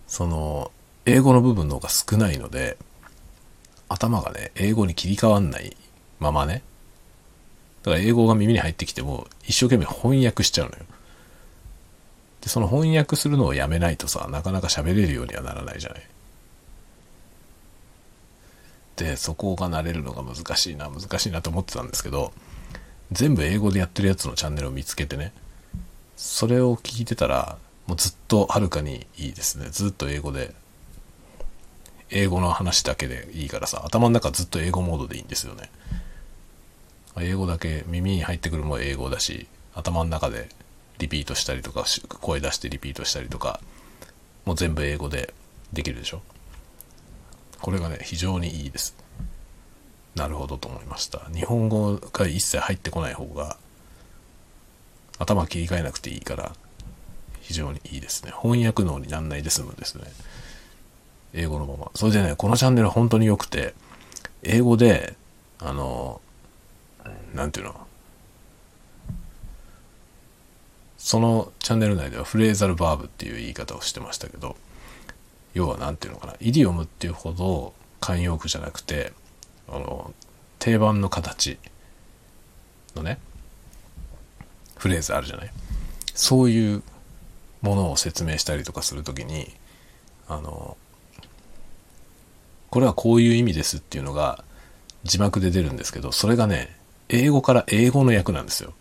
[0.08, 0.72] その、
[1.06, 2.78] 英語の部分の方が少ないので、
[3.89, 5.75] 頭がね、英語に切り替わんない
[6.19, 6.63] ままね、
[7.84, 10.84] だから英語が耳に入ってきても、一生懸命翻訳しちゃうのよ。
[12.41, 16.02] で、その翻訳するのをやめないとさ、なかなか喋れるようにはならないじゃない。
[18.95, 22.34] で、そこが慣れるのが難しいな、難しいなと思ってたんですけど、
[23.12, 25.34] 全部英語でやってるやつのチャンネルを見つけてね、
[26.15, 29.69] それを聞いてたら、もうずっとはるかにいいですね。
[29.71, 30.54] ずっと英語で、
[32.12, 35.69] 英語の話だけでいいからさ、頭の中ずっと英語モードでいいんですよね。
[37.19, 40.50] 英語だけ耳に入ってくるも英語だし、頭の中で
[40.98, 41.86] リピートしたりとか
[42.19, 43.62] 声出してリピートしたりとか
[44.45, 45.34] もう全部英語で
[45.72, 46.22] できるでしょ。
[47.62, 48.95] これがね非常にいいです。
[50.15, 51.19] なるほどと思いました。
[51.34, 53.58] 日本語が一切入ってこない方が
[55.17, 56.54] 頭切り替えなくていいから
[57.41, 58.32] 非常にいいですね。
[58.41, 60.04] 翻訳能になんないで済むんですね。
[61.34, 61.92] 英語のまま。
[61.96, 63.74] それでねこのチャンネル本当に良くて
[64.44, 65.15] 英語で
[65.60, 66.22] あの
[67.34, 67.88] 何ていうの？
[70.98, 74.58] そのチャンネル内ではフレーザルバーブっていう言い方をしてましたけど
[75.54, 79.13] 要は何て言うのかなイディオムっていうほど慣用句じゃなくて
[79.70, 80.13] あの
[80.60, 81.58] 定番の形
[82.96, 83.18] のね
[84.78, 85.52] フレーズあるじゃない？
[86.13, 86.84] そういう
[87.62, 89.54] ものを説明したりとかする時に
[90.28, 90.78] あの
[92.70, 94.44] これはこういう意味ですっていうのが
[95.04, 96.76] 字幕で出るんですけどそれがね
[97.10, 98.74] 英語から英語の訳なんですよ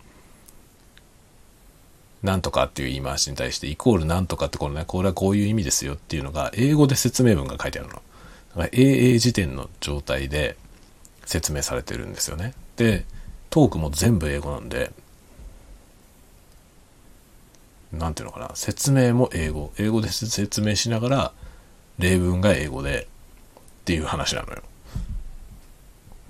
[2.22, 7.94] なんとかっていう言い回しに対して、イコールなんとかってこのね、これはこういう意味ですよっていうのが、英語で説明文が書いてあるの。
[7.94, 8.02] だか
[8.62, 10.56] ら AA 辞典の状態で
[11.24, 12.54] 説明されてるんですよね。
[12.76, 13.04] で、
[13.50, 14.90] トークも全部英語なんで、
[17.92, 19.72] なんていうのかな、説明も英語。
[19.78, 21.32] 英語で説明しながら、
[21.98, 23.06] 例文が英語で
[23.88, 24.62] っていう話なのよ。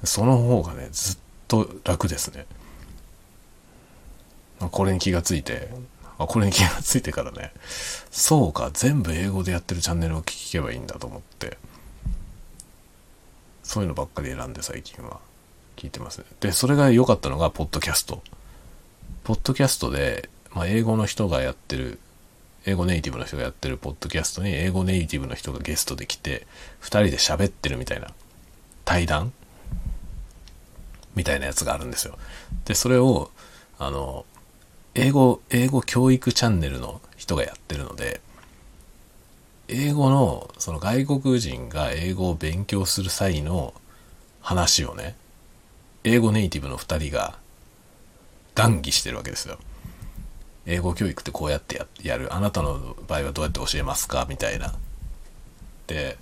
[0.05, 1.19] その方がね、ずっ
[1.49, 2.47] と楽ですね。
[4.61, 5.69] これに気がついて、
[6.21, 7.53] あこれに気がついてからね、
[8.13, 11.59] そうか、全部英語でやってるチャンネルを聞けばいいんだと思って、
[13.65, 15.19] そういうのばっかり選んで最近は
[15.75, 16.27] 聞いてますね。
[16.39, 18.23] で、それが良かったのが、ポッドキャスト。
[19.25, 21.99] ポッドキャストで、まあ、英語の人がやってる、
[22.69, 26.47] 英語ネイティブの人がやってるポッドキャストに、英語ネイティブの人がゲストで来て、
[26.81, 28.09] 二人で喋ってるみたいな、
[28.85, 29.33] 対談？
[31.15, 32.19] みたいなやつがあるんですよ。
[32.67, 33.31] で、それを、
[33.79, 34.27] あの、
[34.95, 38.21] 英語、英語教育チャンネルの人がやってるので、
[39.69, 43.73] 英語の、その外国人が英語を勉強する際の
[44.43, 45.17] 話をね、
[46.05, 47.39] 英語ネイティブの2人が
[48.55, 49.59] 談義してるわけですよ。
[50.69, 52.33] 英語教育ってこうやってやる。
[52.33, 54.27] あなたの場合はどうやって教えますか？
[54.29, 54.73] みたいな。
[55.89, 56.17] で、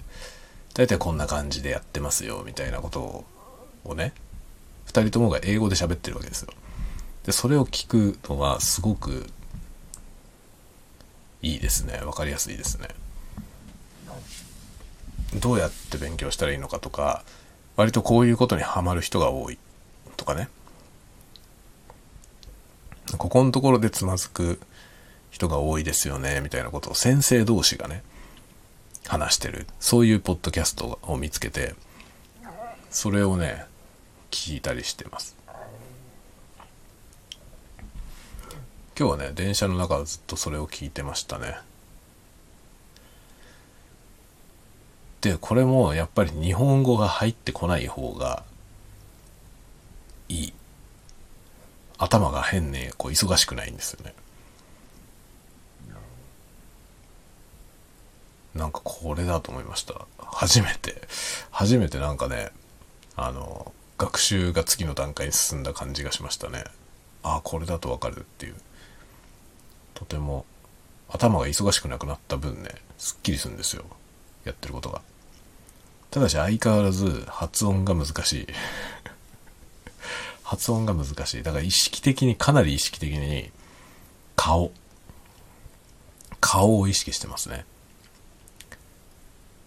[0.72, 3.24] 大体こんな感じでやってますよ、みたいなこと
[3.86, 4.12] をね
[4.86, 6.52] 2人ともが英語で喋ってるわけですよ
[7.24, 9.26] でそれを聞くのはすごく
[11.42, 12.88] いいですね分かりやすいですね
[15.40, 17.24] どうやって勉強したらいいのかとか
[17.76, 19.58] 割とこういうことにはまる人が多い
[20.16, 20.48] とかね
[23.18, 24.60] ここのところでつまずく
[25.30, 28.02] 人が多いですよねみたいなことを先生同士がね
[29.06, 31.74] 話してるそういうポッドキャストを見つけて
[32.90, 33.64] それをね
[34.30, 35.36] 聞いたりしてます。
[38.98, 41.58] 今日はね電車の中ずっとそれを聞いてましたね。
[45.20, 48.42] でこれもやっぱり日本語が入ってこない方が
[50.28, 50.52] いい。
[51.98, 54.14] 頭が変ねこう忙しくないんですよね。
[58.54, 60.06] なんかこれだと思いました。
[60.18, 61.02] 初めて。
[61.50, 62.50] 初めてなんかね
[63.14, 66.64] あの学習が次の段階に進んだ感じがしましたね。
[67.22, 68.54] ああこれだとわかるっていう。
[69.94, 70.44] とても
[71.08, 73.84] 頭が忙しくなくなった分ねすっきりするんですよ。
[74.44, 75.00] やってることが。
[76.10, 78.46] ただし相変わらず発音が難しい。
[80.46, 81.42] 発音が難しい。
[81.42, 83.50] だから意識的にかなり意識的に
[84.36, 84.70] 顔。
[86.40, 87.64] 顔を意識してますね。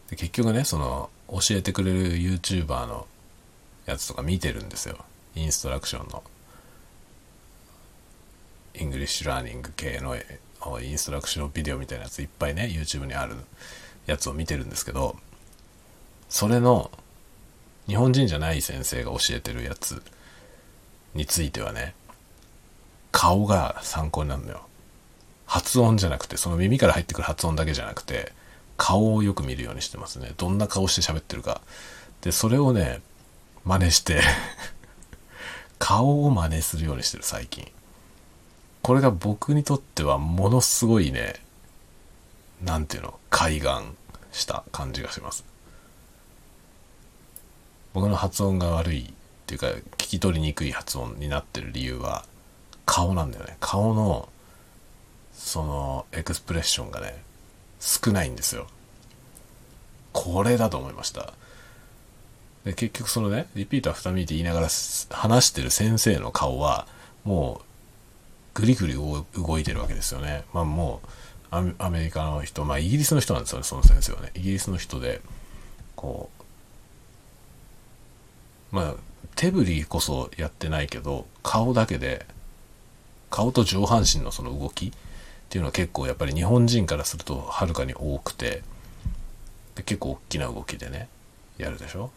[0.09, 3.07] で結局ねその教えてくれる YouTuber の
[3.87, 5.03] やつとか見てるんですよ。
[5.35, 6.23] インストラクションの。
[8.75, 13.35] English learning 系の instruction video みたいなやついっぱいね YouTube にある
[14.05, 15.17] やつを見てるんですけど
[16.29, 16.89] それの
[17.87, 20.01] 日本人じゃない先生が教えてるやつ
[21.13, 21.93] についてはね
[23.11, 24.61] 顔が参考になるのよ。
[25.45, 28.33] 発音じゃなくてその耳から入ってくる発音だけじゃなくて
[28.77, 30.33] 顔をよく見るようにしてますね。
[30.37, 31.61] どんな顔して喋ってるか。
[32.21, 33.01] でそれをね
[33.65, 34.21] 真似して
[35.79, 37.71] 顔を真似するようにしてる最近。
[38.81, 41.35] これが僕にとってはものすごいね
[42.63, 43.95] 何ていうの開眼
[44.31, 45.43] した感じがします。
[47.93, 49.13] 僕の発音が悪い
[49.49, 52.23] っていうか聞き取りにくい発音になってる理由は
[52.85, 53.57] 顔なんだよね。
[53.59, 54.29] 顔の
[55.33, 57.23] そのエクスプレッションがね
[57.79, 58.67] 少ないんですよ。
[60.13, 61.33] これだと思いました。
[62.63, 64.67] で結局そのね repeat after me って言いながら
[65.09, 66.85] 話してる先生の顔は
[67.23, 67.61] も
[68.55, 69.25] うグリグリ動
[69.59, 70.43] いてるわけですよね。
[70.53, 71.01] まあも
[71.51, 74.31] うアメリカの人まあイギリスの人なんですよねその先生はね。
[74.35, 75.21] イギリスの人で
[75.95, 76.29] こ
[78.71, 79.08] うまあ
[79.39, 82.25] 手振りこそやってないけど顔だけで
[83.29, 84.91] 顔と上半身のその動きっ
[85.47, 88.63] ていうのは結構やっぱり日本人からするとはるかに多くて
[89.75, 91.07] で結構大きな動きでね
[91.57, 92.11] やるでしょ？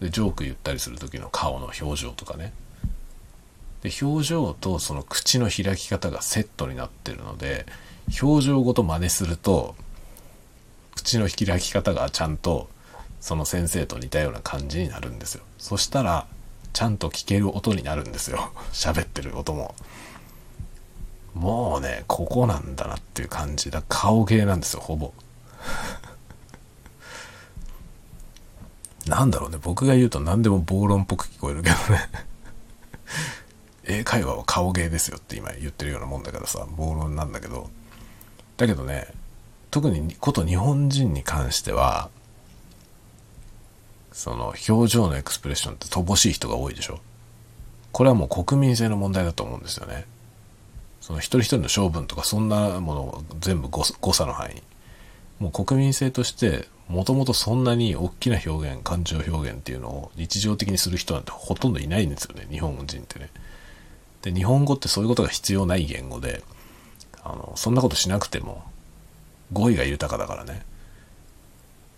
[0.00, 2.52] でジョーク言ったりする時の顔の表情とかね。
[3.84, 7.66] で表情とその口の開き方がセットになってるので
[8.20, 9.76] 表情ごと真似すると
[10.96, 12.68] 口の開き方がちゃんと
[13.20, 15.44] その先生と似たような感じになるんですよ。
[15.58, 16.26] そしたら
[16.74, 18.52] ちゃんと聞ける音になるんですよ。
[18.74, 19.74] 喋ってる音も。
[21.32, 25.14] もうねここなんだなっていう感じだ顔芸なんですよほぼ。
[29.06, 32.10] なんだろうね僕が言うと何でも暴論っぽく聞こえるけどね。
[33.86, 37.70] 英会話は顔芸ですよって今言ってるようなもんだからさ暴論なんだけど。
[38.56, 39.08] だけどね
[39.70, 42.10] 特にこと日本人に関しては
[44.14, 47.00] その表情のエクスプレッションって乏しい人が多いでしょ？
[47.92, 50.06] これはもう国民性の問題だと思うんですよね。
[51.00, 54.62] その一人一人の性分とかそんなものを全部誤差の範囲
[55.38, 62.46] もう国民性としてもともとそんなに大きな表現感情表現っていうのを日常的にする人なんてほとんどいないんですよね。
[62.50, 63.30] 日本人ってね。
[64.22, 66.42] で日本語ってそういうことが必要ない言語で
[67.22, 68.62] あのそんなことしなくても
[69.52, 70.62] 語彙が豊かだからね。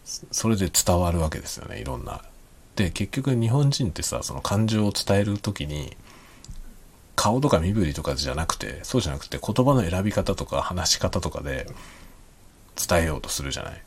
[0.07, 2.23] それで伝わるわけですよねいろんな。
[2.77, 5.97] で結局日本人ってさその感情を伝える時に
[7.17, 11.67] 顔とか身振りとかじゃなくてそうじゃなくて言葉の選び方とか話し方とかで
[12.89, 13.83] 伝えようとするじゃない。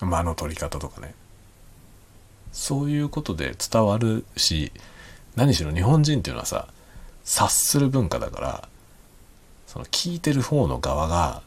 [0.00, 1.14] 間の取り方とかね。
[2.52, 4.72] そういうことで伝わるし
[5.34, 6.68] 何しろ日本人っていうのはさ
[7.24, 8.68] 察する文化だから
[9.66, 11.42] その聞いてる方の側が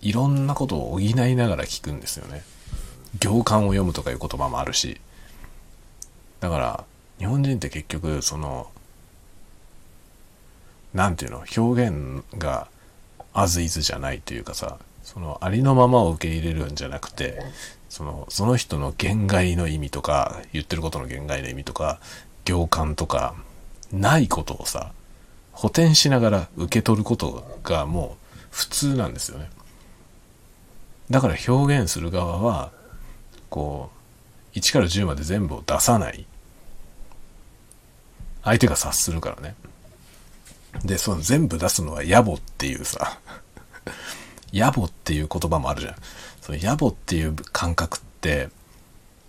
[0.00, 2.42] いろんなことを補いながら聞くんですよね。
[3.18, 5.00] 行間を読むとかいう言葉もあるし
[6.40, 6.84] だから
[7.18, 8.68] 日本人って結局その
[10.94, 12.68] 何て言うの表現が
[13.34, 17.42] as is じゃないというかさそのありのままを受け入れるんじゃなくて
[17.88, 22.00] そのその人の言外の意味とか言ってることの言外の意味とか
[22.44, 23.34] 行間とか
[23.92, 24.92] ないことをさ
[25.52, 29.50] 補填しながら受け取ることがもう普通なんですよね。
[31.10, 32.70] だから表現する側は
[33.50, 33.90] こ
[34.54, 36.24] う1から10まで全部を出さない。
[38.42, 39.54] 相手が察するからね。
[40.84, 43.18] でその全部出すのは野暮っていうさ。
[44.52, 45.94] 野暮っていう言葉もあるじゃん。
[46.40, 48.48] その野暮っていう感覚って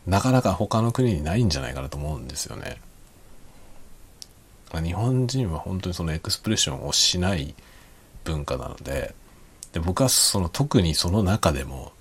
[0.07, 2.79] なかなか他の国にないんじゃないかなと思うんですよね。
[4.73, 7.53] 日本人は本当にそのエクスプレッションをしない
[8.23, 9.13] 文化なので
[9.73, 11.91] で僕はその特にその中でも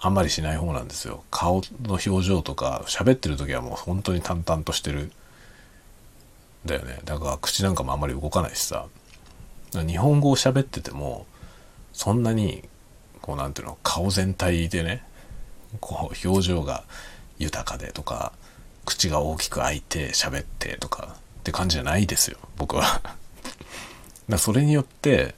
[0.00, 1.24] あんまりしない方なんですよ。
[1.30, 5.10] 顔の表情とか喋ってる時はもう本当に淡々としてる。
[6.64, 7.00] だよね。
[7.04, 8.86] だから口なんかもあんまり動かないしさ。
[9.72, 11.26] 日本語を喋ってても
[11.92, 12.64] そんなに
[13.20, 15.02] こうなんていうの顔全体でね
[15.80, 16.84] こう表情が
[17.38, 18.32] 豊かでとか
[18.86, 23.02] 口が大きく開いて喋ってとかって感じじゃないですよ僕は。
[24.28, 25.34] だそれによって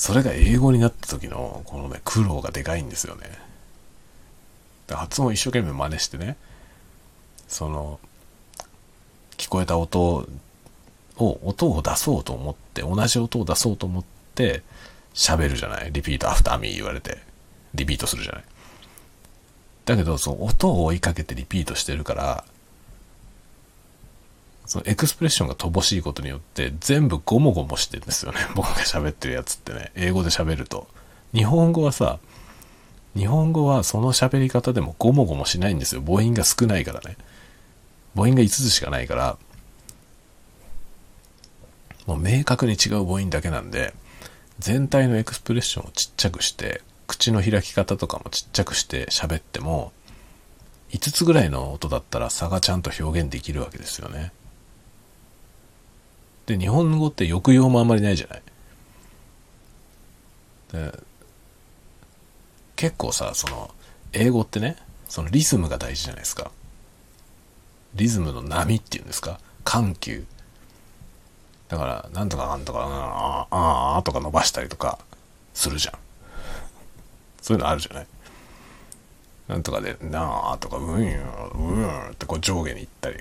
[0.00, 3.26] それが英語になった時のこのね苦労がでかいんですよね。
[4.88, 6.38] 発音を一生懸命真似してね
[7.48, 8.00] その
[9.36, 10.26] 聞こえた音を
[11.18, 14.62] 音を出そうと思って同じ音を出そうと思って
[15.12, 15.92] 喋るじゃない？
[15.92, 17.18] repeat after me 言われて
[17.74, 18.44] リピートするじゃない？
[19.84, 22.44] だけどその音を追いかけてリピートしてるから
[24.70, 28.38] そのエクスプレッションが乏しいことによって全部ゴモゴモしてるんですよね。
[28.54, 29.90] 僕が喋ってるやつってね。
[29.96, 30.86] 英語で喋ると。
[31.34, 32.20] 日本語はさ
[33.16, 36.02] 日本語はその喋り方でもゴモゴモしないんですよ。
[36.02, 37.16] 母音が少ないからね。
[38.14, 39.38] 母音が5つしかないから、
[42.06, 43.92] もう明確に違う母音だけなんで、
[44.60, 49.90] 全体のエクスプレッションをちっちゃくして、口の開き方とかもちっちゃくして喋っても、
[50.90, 54.30] 5つぐらいの音だったら差がちゃんと表現できるわけですよね。
[56.50, 58.42] で、日本語って抑揚もあんまりないじゃない？
[62.76, 63.70] 結構さ、その、
[64.12, 64.76] 英語ってね、
[65.08, 66.50] そのリズムが大事じゃないですか。
[67.94, 69.38] リズムの波っていうんですか？
[69.64, 70.24] 緩急。
[71.68, 74.98] だからなんとかなんとかあああとか伸ばしたりとか
[75.54, 75.94] するじゃん。
[77.40, 78.06] そういうのあるじゃない？
[79.46, 83.18] なんとかでなあとかうんうんってこう上下に行ったり。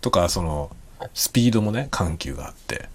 [0.00, 0.74] とかその
[1.12, 2.88] スピードもね、緩急があって、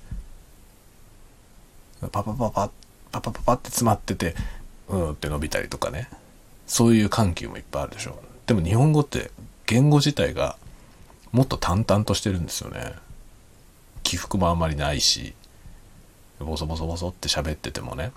[2.01, 2.69] パパパパ、
[3.11, 4.35] パパパパって詰まってて、
[4.87, 6.09] うんって伸びたりとかね、
[6.65, 8.21] そういう緩急もいっぱいあるでしょ。
[8.47, 9.31] でも日本語って
[9.65, 10.57] 言語自体が
[11.31, 12.93] もっと淡々としてるんですよね。
[14.03, 15.33] 起伏もあんまりないし、
[16.39, 18.11] ボソボソボソって喋っててもね、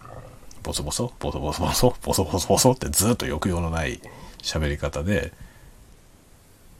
[0.62, 4.00] ボソボソ、ボソボソボソ、ボソボソボソってずっと抑揚のない
[4.42, 5.32] 喋り方で、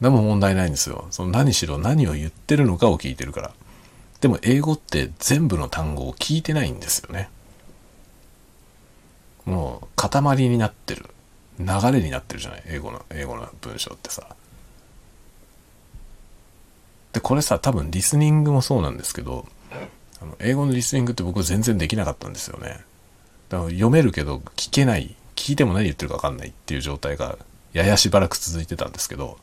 [0.03, 1.07] 何も問題ないんですよ。
[1.11, 3.53] その何しろ何を言ってるのかを聞いてるから。
[4.21, 7.31] でも英語って全部の単語を聞いてないんですよね。
[9.45, 11.07] もう塊になってる。
[11.59, 12.63] 流れになってるじゃない？
[12.67, 14.27] 英語の英語の文章ってさ。
[17.13, 19.47] で、これさ、多分リスニングもそうなんですけど、
[20.21, 22.81] あの英語のリスニングって僕全然できなかったんですよね。
[23.51, 27.39] だから読めるけど聞けない、聞いても何言ってるか分かんないっていう状態が
[27.73, 29.39] ややしばらく続いてたんですけど、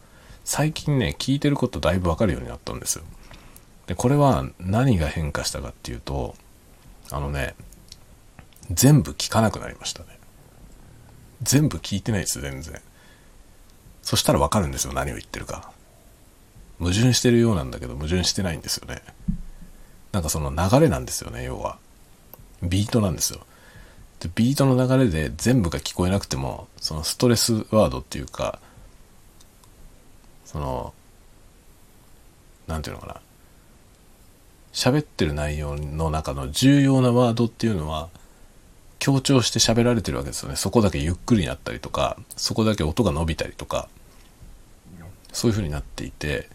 [0.49, 3.05] 最近ね、聞いてることだいぶ分かるようになったんですよ。
[3.85, 6.33] で、これは何が変化したかっていうと、
[7.11, 7.53] あのね、
[8.71, 10.07] 全部聞かなくなりましたね。
[11.43, 12.81] 全部聞いてないです全然。
[14.01, 15.71] そしたら分かるんですよ、何を言ってるか。
[16.79, 19.01] 矛盾してるようなんだけど矛盾してないんですよね
[20.11, 21.77] なんかその流れなんですよね要は
[22.63, 23.41] ビートなんですよ
[24.19, 28.59] でビートの流れで全部が聞こえなくてもそのストレスワードっていうか
[30.51, 30.95] その
[32.65, 33.21] 何て言うのかな
[34.73, 38.09] 喋ってる内容の中の重要なワードっていうのは
[38.97, 43.89] 強調して喋られてるわけですよねそこだけゆっくりになったりとかそこだけ音が伸びたりとか
[45.31, 46.49] そういう風になっていて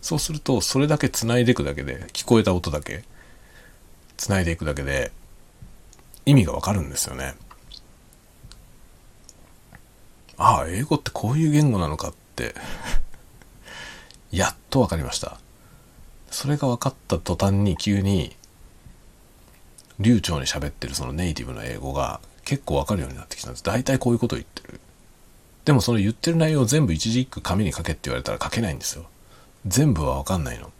[0.00, 3.02] そうするとそれだけ繋いでいくだけで聞こえた音だけ
[4.16, 5.10] 繋いでいくだけで
[6.24, 7.34] 意味がわかるんですよね。
[10.36, 12.14] ああ英語ってこういう言語なのかっ
[14.30, 15.38] やっと分かりました
[16.30, 18.36] それが分かった途端に急に
[20.00, 24.80] 流暢に喋ってるそのネイティブな英語が結構分かるようになってきたんです大体こういうことを言ってる
[25.64, 29.06] でもその言ってる内容を全部一字一句紙に書けって言われたら書けないんですよ
[29.66, 30.72] 全部はわかんないの。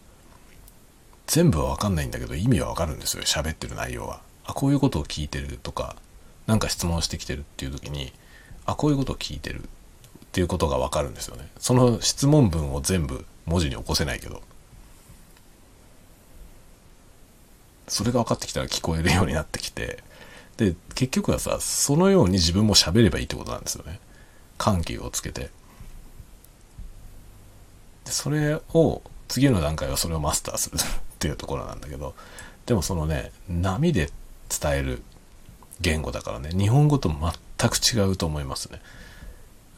[1.26, 3.22] 全部はわかんないんだけど意味はわかるんですよ。
[3.22, 4.20] 喋ってる内容は。
[4.44, 5.96] あ、こういうことを聞いてるとか、
[6.46, 8.12] なんか質問してきてるっていう時に、
[8.66, 9.68] あ、こういうことを聞いてる
[10.33, 11.47] っていうことがわかるんですよね。
[11.59, 14.41] その質問文を全部文字に起こせないけど。
[17.87, 20.03] それが分かってきたら聞こえるようになってきて。
[20.57, 24.01] で結局はさそのように自分も喋ればいいってことなんですよね。
[24.57, 25.51] 緩急をつけて。
[28.07, 30.78] それを次の段階はそれをマスターするっ
[31.18, 32.14] ていうところなんだけど。
[32.64, 34.09] でもそのね波で
[34.49, 35.03] 伝える
[35.83, 38.80] 言語だからね日本語と全く違うと思いますね。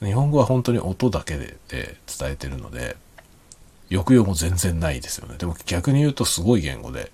[0.02, 2.96] 日本語は本当に音だけでで伝えてるので
[3.90, 5.36] 抑揚も全然ないですよね。
[5.38, 7.10] でも逆に言うとすごい言語で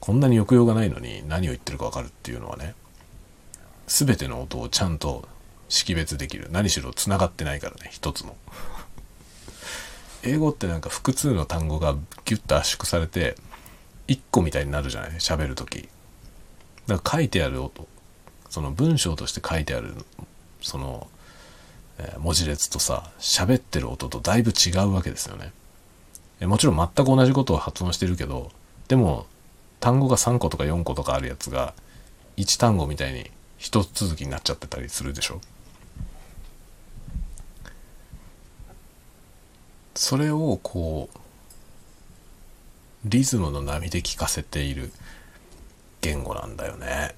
[0.00, 2.74] こんなに抑揚がないのに何を言ってるか分かるっていうのはね
[3.86, 5.28] 全ての音をちゃんと
[5.68, 6.48] 識別できる。
[6.50, 8.36] 何しろ繋がってないからね一つの
[10.24, 13.36] 英語ってなんか複数の単語がギュッと圧縮されて
[14.08, 15.10] 1個みたいになるじゃない？
[15.14, 15.88] 喋る時。
[16.86, 17.86] だから書いてある音。
[18.50, 19.94] その文章として書いてある
[20.60, 21.08] その、
[21.98, 25.52] えー、文字列とさ喋ってる音とだいぶ違うわけですよね。
[26.40, 28.50] えもちろん全く同じことを発音してるけど
[28.88, 29.26] でも
[29.80, 31.74] 単語が3個とか4個とかあるやつが
[32.36, 35.40] 1単語みたいに一続きになっちゃってたりするでしょ。
[39.94, 41.18] それをこう
[43.04, 44.90] リズムの波で聞かせている
[46.00, 47.14] 言語なんだよね。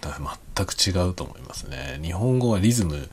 [0.00, 1.98] だから全く違うと思いますね。
[2.02, 3.08] 日本語はリズム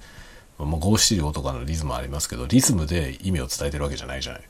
[0.57, 4.41] 五七五とかのリズムありますけどリズムで意味を伝えてるわけじゃないじゃない。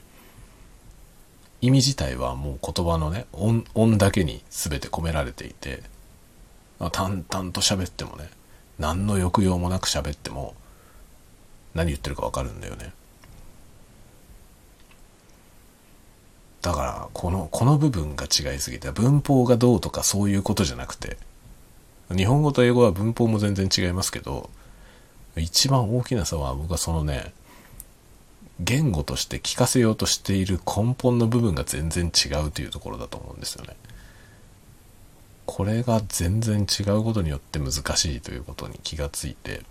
[1.59, 5.81] 意味自体はもう言葉のね音音だけに全て込められていて
[6.91, 8.29] 淡々と喋ってもね
[8.77, 10.53] 何の抑揚もなく喋っても
[11.73, 12.93] 何言ってるか分かるんだよね。
[16.61, 21.17] だからこのこの部分が違いすぎて文法がどうとかそういうことじゃなくて
[22.15, 24.49] 日本語と英語は文法も全然違いますけど
[25.39, 27.33] 一番大きな差は僕はそのね
[28.59, 33.75] 言語として聞かせようとしている根本の部分が全然違うというところだと思うんですよね。
[35.47, 39.61] これが全然違うことによって難しいということに気がついて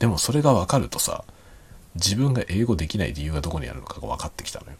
[0.00, 1.24] でもそれが分かるとさ
[1.94, 4.72] 自分が英語できない理由がどこにあるのかが分かってきたのよ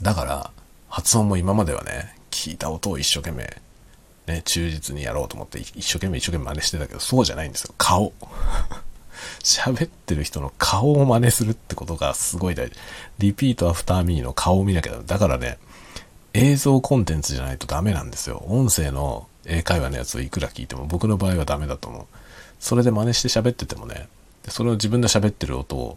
[0.00, 0.50] だから
[0.88, 3.62] 発音も今まではね聞いた音を一生懸命
[4.26, 8.12] ね忠実にやろうと思って一生懸命一生懸命真似してたけどそうじゃないんですよ顔
[9.42, 12.74] 喋ってる人の顔を真似するってことがすごい大事
[13.18, 15.58] repeat after me の顔を見なきゃだだからね
[16.34, 18.44] 映像コンテンツじゃないとダメなんですよ。
[18.48, 22.06] 音声の英会話のやつをいくら聞いても僕の場合はダメだと思う。
[22.58, 24.08] それで真似して喋っててもね、
[24.48, 25.96] それを自分で喋ってる音を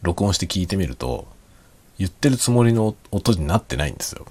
[0.00, 1.26] 録音して聞いてみると、
[1.98, 4.26] 言ってるつもりの音になってないんですよ。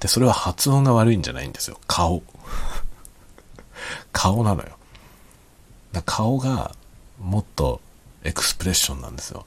[0.00, 1.78] で、それは発音が悪いんじゃないんですよ。
[1.86, 2.22] 顔。
[4.12, 4.70] 顔なのよ。
[5.92, 6.74] だ顔が
[7.18, 7.80] もっと
[8.24, 9.46] エクスプレッションなんですよ。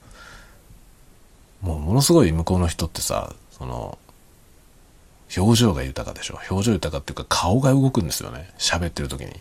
[1.62, 3.98] もうものすごい向こうの人ってさ、その、
[5.36, 6.40] 表情が豊かでしょ。
[6.50, 8.50] 表情豊かっていうか顔が動くんですよね。
[8.58, 9.40] 喋ってる時に。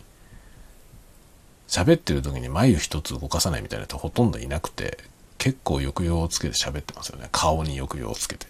[1.67, 4.97] 喋ってる時に眉一つ動かさないみたいな人ほとんどいなくて、
[5.37, 7.27] 結構抑揚をつけて喋ってますよね。
[7.31, 8.47] 顔に抑揚をつけて。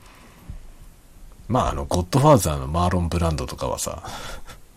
[1.48, 4.02] まああの、ゴッドファーザーのマーロン・ブランドとかはさ、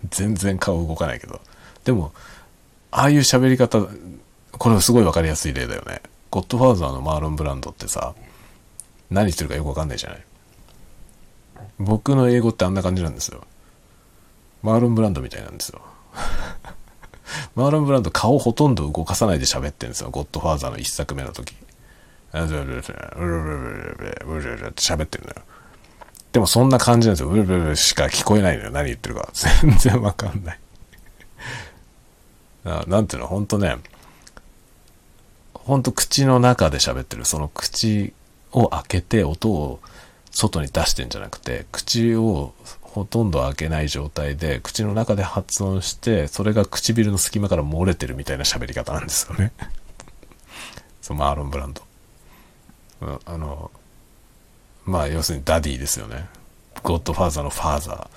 [0.09, 1.41] 全然顔動かないけど。
[1.83, 2.13] でも、
[2.91, 3.87] ああいう喋り方、
[4.57, 6.01] これすごいわかりやすい例だよね。
[6.29, 8.13] ゴッドファーザーのマーロン・ブランドってさ、
[9.09, 10.23] 何言ってるかよくわかんないじゃない。
[11.79, 13.43] 僕の英語ってあんな感じなんですよ。
[14.63, 15.81] マーロン・ブランドみたいなんですよ。
[17.55, 20.09] マーロン・ブランド顔ほとんど動かさないで喋ってんですよ。
[20.09, 21.55] ゴッドファーザーの一作目の時。
[24.75, 25.35] 喋ってるのよ。
[26.31, 27.29] でもそんな感じなんですよ。
[27.29, 28.71] ブルブルブルしか聞こえないのよ。
[28.71, 29.29] 何言ってるか。
[29.33, 30.59] 全然わかんない
[32.65, 32.83] あ。
[32.87, 33.77] なんていうの、ほんとね、
[35.53, 37.25] ほんと口の中で喋ってる。
[37.25, 38.13] その口
[38.51, 39.79] を開けて音を
[40.31, 49.51] 外に出してんじゃなくて、口をほとんど開けない状態で、口の中で発音して、それが唇の隙間から漏れてるみたいな喋り方なんですよね。
[51.01, 51.81] そう、マーロン・ブランド。
[53.25, 53.71] あの、
[54.85, 56.27] まあ、要するにダディですよね。
[56.83, 58.09] ゴッドファーザーのファーザ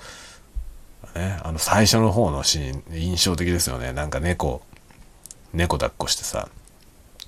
[1.15, 1.19] ー。
[1.19, 3.93] ね、あの、最初の方のシーン、印象的ですよね。
[3.93, 4.61] なんか猫、
[5.53, 6.49] 猫抱っこしてさ、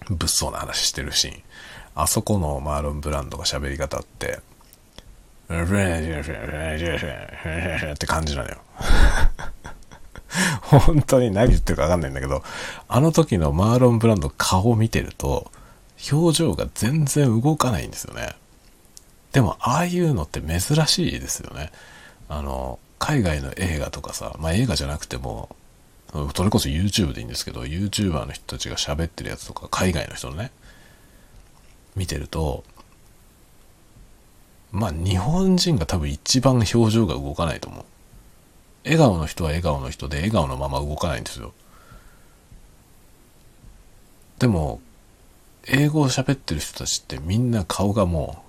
[0.09, 1.43] 物騒な話してるシーン。
[1.95, 4.39] あそこのマーロン・ブランドが喋り方って、
[7.93, 8.57] って感じなのよ。
[10.61, 12.43] 本当に何言ってるかわかんないんだけど、
[12.87, 15.49] あの時のマーロン・ブランド顔を見てると、
[16.11, 18.35] 表情が全然動かないんですよね。
[19.37, 21.71] でも、ああいうのって珍しいですよね。
[22.27, 25.55] あの、海外の映画とかさ、まあ映画じゃなくても、
[26.35, 30.51] それこそ YouTube でいいんですけど、YouTuber の人たちが喋ってるやつとか、海外の人のね、
[31.97, 32.63] 見てると
[34.71, 37.85] まあ日本人が多分一番表情が動かないと思う
[38.85, 41.53] 笑顔の人は笑顔の人で笑顔のまま動かないんですよ
[44.37, 44.79] でも
[45.65, 48.46] 英語を喋ってる人たちってみんな顔がもう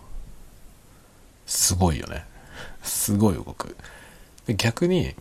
[1.49, 2.25] すごいよね。
[2.83, 3.75] すごい動く。
[4.47, 5.15] で逆に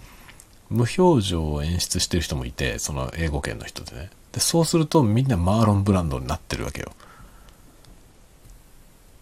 [0.70, 4.10] 無表情を演出してる人もいてその英語圏の人でね。
[4.34, 6.92] でそうするとみんなマーロンブランドになってるわけよ。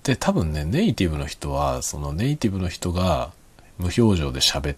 [0.03, 3.31] で多分ねネイティブの人はそのネイティブの人が
[3.77, 4.77] 無表情で喋っ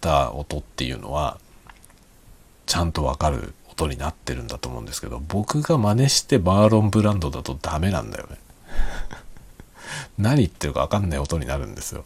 [0.00, 1.38] た音っていうのは
[2.66, 8.38] ちゃんとわかる音になってるんだと思うんですけど僕が真似してマーロンブランドだとダメなんだよね。
[10.18, 12.04] 何言ってるかわかんない音になるんですよ。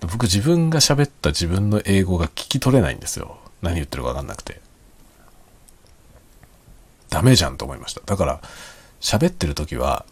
[0.00, 3.38] 僕自分が喋った自分の英語が聞き取れないんですよ。
[3.62, 4.60] 何言ってるかわかんなくて。
[7.08, 8.00] ダメじゃんと思いました。
[8.04, 8.40] だから
[9.00, 10.04] 喋ってる時は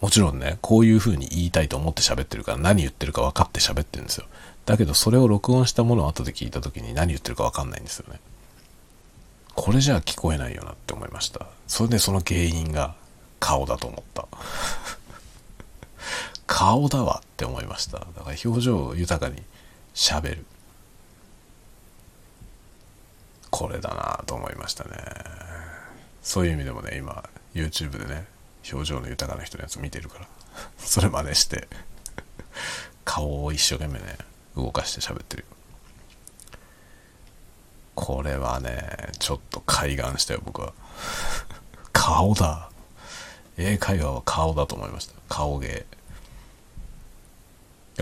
[0.00, 4.26] もちろんねこういう風に言いたいと思って喋ってるから何言ってるか分かって喋ってるんですよ。
[4.66, 8.20] だけどそれを録音したものを後で聞いた時に何言ってるか分かんないんですよね。
[9.54, 11.46] これじゃあ聞こえないよなって思いました。
[11.66, 12.94] それでその原因が
[13.40, 14.26] 顔だと思った。
[16.46, 17.98] 顔だわって思いました。
[17.98, 19.42] だから表情を豊かに
[19.94, 20.44] 喋る。
[23.50, 24.90] これだなと思いましたね。
[26.22, 27.24] そういう意味でもね今
[27.54, 28.26] YouTube でね
[28.70, 30.28] 表情の豊かな人のやつ見てるから。
[30.78, 31.68] それ真似して。
[33.04, 34.18] 顔を一生懸命ね
[34.56, 35.44] 動かして喋ってる。
[37.94, 40.72] これはねちょっと開眼したよ僕は。
[41.92, 42.70] 顔だ。
[43.58, 45.14] 英会話は顔だと思いました。
[45.28, 45.86] 顔芸。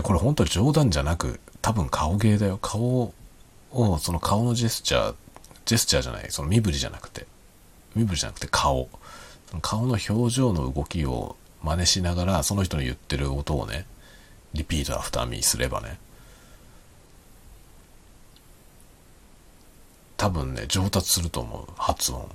[0.01, 2.57] これ本当に冗談じゃなく多分顔芸だよ。
[2.61, 3.13] 顔
[3.71, 5.15] をその顔のジェスチャー
[5.65, 7.25] ジェスチャーじゃないその身振りじゃなくて。
[7.95, 8.89] 身振りじゃなくて顔。
[9.61, 13.85] 顔の表情の動きを真似しながらその人の言ってる音をね
[14.53, 15.97] repeat after me すればね。
[20.17, 21.71] 多分ね上達すると思う。
[21.77, 22.29] 発音。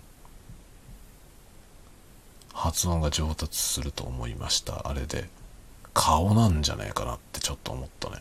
[2.61, 5.29] 発音が上達すると思いましたあれで
[5.95, 8.17] 顔なんじゃないかなってちょっと思ったね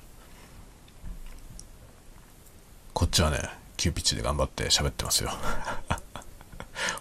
[2.94, 3.38] こっちはね
[3.78, 5.32] 急ピッチで頑張って喋ってますよ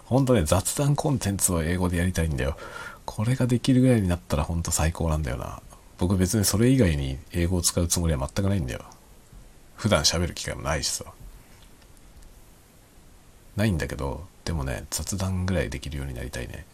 [0.05, 2.57] ほんとね、雑談コンテンツを英語でやりたいんだよ。
[3.05, 5.61] これができるぐらいになったらほんと最高なんだよな。
[5.97, 8.81] 僕別にそれ以外に英語を使うつもりは全くないんだよ。
[9.75, 11.05] 普段喋る機会もないしさ。
[13.55, 16.65] ないんだけど、でもね、雑談ぐらいできるようになりたいね。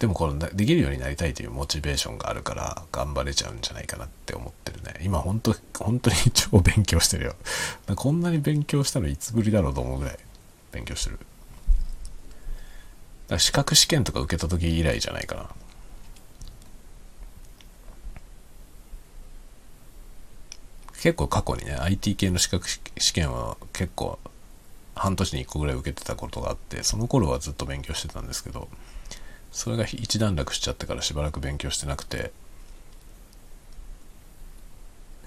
[0.00, 4.94] でもこのできるようになりたいというモチベーションがあるから頑張れちゃうんじゃないかなって思ってるね。
[5.02, 7.36] 今本当本当に 超勉強してるよ。
[7.96, 10.18] こんなに勉強したのいつぶりだろうと思うぐらい
[10.72, 11.18] 勉強してる。
[11.18, 11.28] だか
[13.34, 15.50] ら資格試験とか受けた時以来じゃないかな。
[20.94, 22.80] 結構過去にね、IT 系の資格試
[23.12, 24.18] 験は結構
[24.94, 28.68] 半年に1個ぐらい受けてたことがあって、その頃はずっと勉強してたんですけど、
[29.52, 32.32] それが一段落しちゃってからしばらく勉強してなくて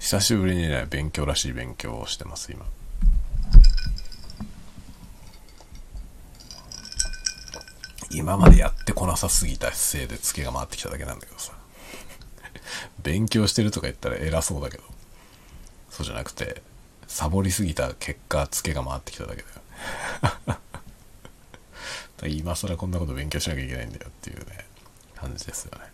[0.04, 2.66] 久しぶりにね勉強らしい勉強をしてます今。
[8.10, 11.52] 今までやってこなさすぎたせいでツケが回ってきただけなんだけどさ。
[13.02, 14.84] 勉強してるとか言ったら偉そうだけど。
[15.90, 16.62] そうじゃなくて
[17.08, 20.58] サボりすぎた結果ツケが回ってきただけだよ。
[22.28, 24.64] 今更こんなこと勉強しなきゃいけないんだよっていうね
[25.14, 25.84] 感じですよね。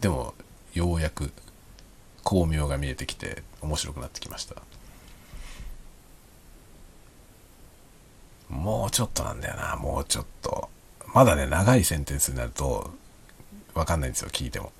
[0.00, 0.34] でも
[0.74, 1.32] ようやく
[2.22, 4.56] 巧妙が見えてきて面白くなってきました。
[8.48, 10.68] もうちょっとなんだよなもうちょっと。
[11.14, 12.90] まだね長いセンテンスになると
[13.74, 14.72] 分かんないんですよ聞いても。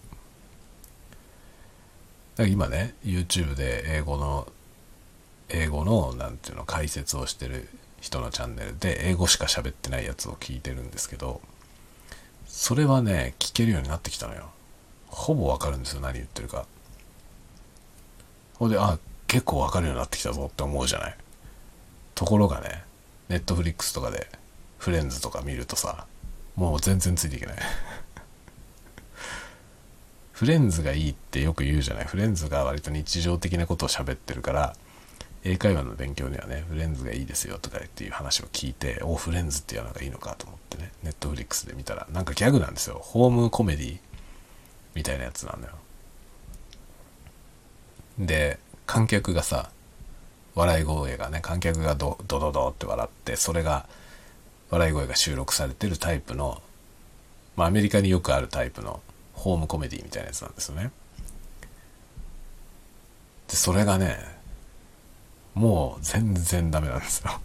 [2.37, 4.49] だから今ね YouTube で英語の
[5.49, 7.68] 英語の何ていうの解説をしてる
[8.05, 11.41] 人のチャンネルで英語しか喋ってないやつを聞いてるんですけど
[12.47, 14.51] それはね聞けるようになってきたのよ。
[15.07, 16.67] ほぼわかるんですよ何言ってるか。
[18.59, 21.17] ほんであ結構わかるようになってきたぞって思うじゃない。
[22.15, 22.85] ところがね
[23.29, 24.29] ネットフリックスとかで
[24.79, 26.07] フレンズとか見るとさ
[26.57, 27.57] もう全然ついていけない。
[30.33, 32.05] フレンズがいいってよく言うじゃない。
[32.05, 34.77] フレンズが割と日常的なことを喋ってるから
[35.45, 42.99] 英会話の勉強にはねフレンズがいいですよとかっていう話を聞いておフレンズっていうのがいいのかと思ってねネットフリックスで見たらなんかギャグなんですよ。
[43.03, 43.99] ホームコメディ
[44.95, 45.75] みたいなやつなんだよ。
[48.19, 49.71] で観客がさ
[50.55, 53.87] 笑い声がね観客がドドドドって笑ってそれが
[54.71, 56.63] 笑い声が収録されてるタイプの、
[57.57, 59.01] まあ、アメリカによくあるタイプの
[59.35, 60.91] ホームコメディみたいなやつなんですよね。
[63.49, 64.34] でそれがね
[65.55, 67.31] もう全然ダメなんですよ。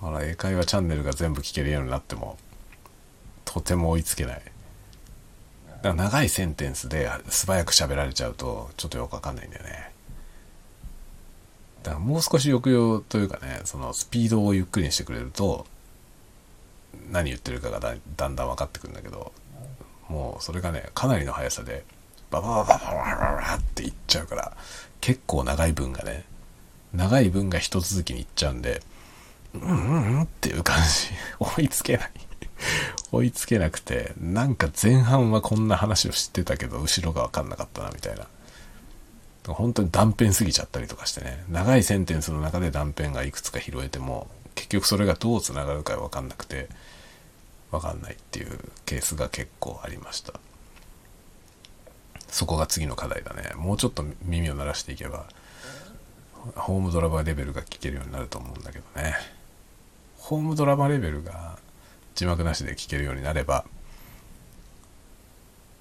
[0.00, 2.38] ほら英会話チャンネルが全部聞けるようになっても
[3.44, 4.42] とても追いつけない。
[5.68, 9.92] だから長いセンテンスで素早く喋られちゃうとちょっとよくわかんないんだよね。
[11.82, 15.66] だからもう少し抑揚というかねそのスピードをゆっくりにしてくれると
[17.10, 19.32] 何言ってるかがだだんだん分かってくるんだけど
[20.08, 21.84] もうそれがねかなりの速さで
[22.30, 24.56] ババババババババっていっちゃうから
[25.00, 26.24] 結構長い文がね
[26.92, 28.82] 長い文が一続きにいっちゃうんで
[29.54, 31.10] うんうんうんっていう感じ
[31.58, 32.10] 追いつけない
[33.12, 38.26] 追いつけなくてなんか前半はこんな話を知ってたけど後ろが分かんなかったなみたいな
[39.54, 46.68] 本当に断片すぎちゃったりとかしてね長いセンテンスの中で断片がいくつか拾えても結局それがどうつながるか分かんなくて
[47.70, 50.34] 分かんないっていうケースが結構ありました
[52.36, 53.54] そこが次の課題だね。
[53.56, 55.24] もうちょっと耳を鳴らしていけば
[56.54, 59.14] ホームドラマレベルが聞けるようになると思うんだけどね。
[60.18, 61.58] ホームドラマレベルが
[62.14, 63.64] 字幕なしで聞けるようになれば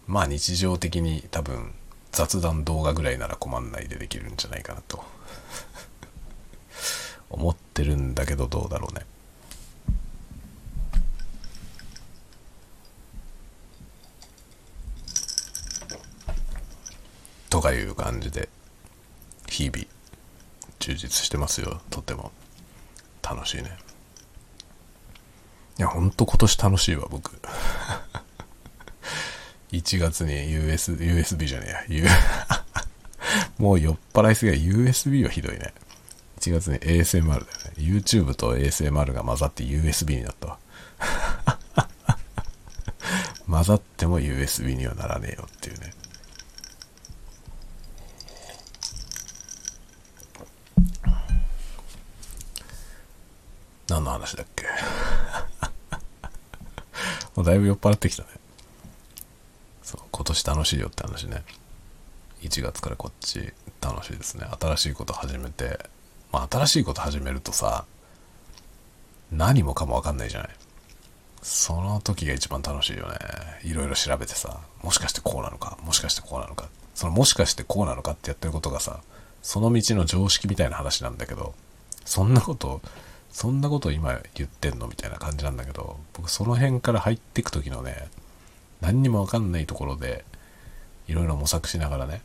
[0.07, 1.73] まあ日常的に多分
[2.13, 5.03] 雑談動画ぐらいなら困んないでできるんじゃないかなと。
[7.29, 9.05] 思ってるんだけどどうだろうね。
[17.55, 18.49] とかいう感じで
[19.47, 19.85] 日々
[20.79, 22.33] 充実してますよとても
[23.23, 23.77] 楽しいね
[25.79, 27.31] いやほんと今年楽しいわ僕
[29.71, 32.09] 1月に US USB じゃねえや
[33.57, 35.73] もう酔っ払いすぎや USB はひどいね
[36.41, 37.45] 1月に ASMR だよね
[37.77, 40.57] YouTube と ASMR が混ざって USB になったわ
[43.49, 45.93] 混ざっても USB にはならねえよっていうね
[53.87, 54.65] 何の話だっけ。
[57.35, 58.29] もうだいぶ酔っ払ってきたね。
[59.83, 61.43] そう今年楽しいよって話ね。
[62.41, 64.47] 1月からこっち楽しいですね。
[64.59, 65.89] 新しいこと始めて。
[66.31, 67.85] まあ新しいこと始めるとさ
[69.31, 70.49] 何もかも分かんないじゃない。
[71.43, 73.17] その時が一番楽しいよね。
[73.63, 76.69] いろいろ調べてさもしかしてこうなのかもしかしてこうなのか。
[76.95, 79.01] そのもしかしてこうなのかってやってることがさ
[79.43, 81.53] その道の常識みたいな話なんだけど
[82.05, 82.81] そんなこと
[83.35, 84.87] そんなこと今言ってんの？
[84.87, 88.07] みたいな感じなんだけど僕その辺から入っていく時のね
[88.79, 90.23] 何にもわかんないところで
[91.09, 92.21] いろいろ模索しながらね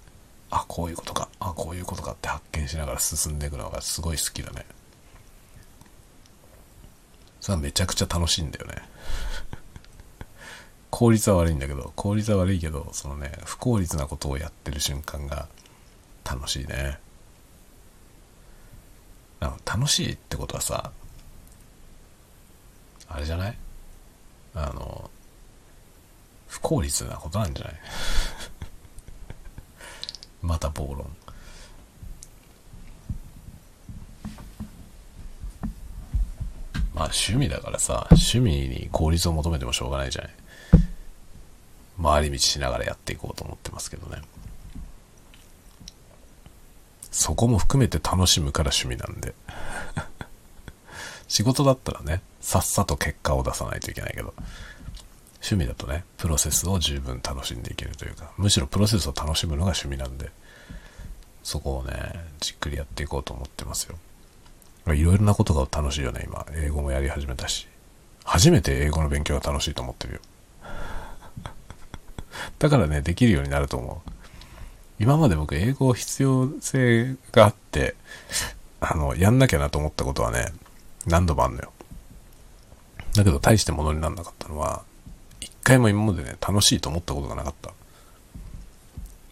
[0.52, 4.64] あこういうことかあこういうことかって発見しながら進んでいくのがすごい好きだね。
[7.40, 8.76] それはめちゃくちゃ楽しいんだよね。
[10.90, 15.48] 効率は悪いんだけど効率は悪いけどそのね不効率なことをやってる瞬間が
[16.22, 17.00] 楽しいね。
[19.64, 20.92] 楽しいってことはさ
[23.10, 23.56] あれじゃない？
[24.54, 25.10] あの
[26.48, 27.74] 不効率なことなんじゃない？
[30.42, 31.04] また暴論。
[36.94, 40.32] まあ趣味だからさ趣味に効率を求めてもしょうがないじゃない？
[42.02, 44.22] 回り道しながらやっていこうと思ってますけどね。
[47.10, 49.34] そこも含めて楽しむから趣味なんで。
[51.28, 54.34] 仕事だったらねさっさと結果を出さないといけないけど
[55.36, 60.30] 趣味だとねプロセスを十分楽しんでいけるというかむしろプロセスを楽しむのが趣味なんで
[61.42, 61.92] そこをね
[62.40, 63.96] じっくりやっていこうと思ってますよ。
[64.94, 66.46] いろいろなことが楽しいよね今。
[66.54, 67.68] 英語もやり始めたし。
[68.24, 70.20] 初めて英語の勉強が楽しいと思ってるよ。
[72.58, 74.10] だからねできるようになると思う。
[74.98, 77.94] 今まで僕英語必要性があって
[78.80, 80.52] あのやんなきゃなと思ったことはね
[81.06, 81.72] 何度もあんのよ。
[83.14, 84.82] だけど大してものにならなかったのは
[85.40, 87.72] 一回も今までね楽しいと思ったことがなかった。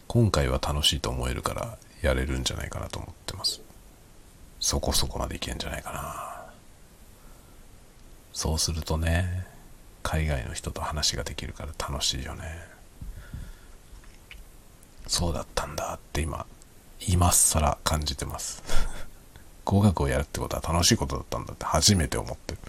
[0.07, 3.61] 今回は楽しいと思えるからやれるんじゃないかなと思ってます。
[4.59, 6.51] そこそこまでいけんじゃないかな。
[8.33, 9.45] そうするとね
[10.01, 12.41] 海外の人と話ができるから楽しいよね。
[15.07, 16.45] そうだったんだって今
[17.07, 18.63] 今更感じてます。
[19.63, 22.59] 語学をやるってことは楽しいことだったんだって初めて思ってる。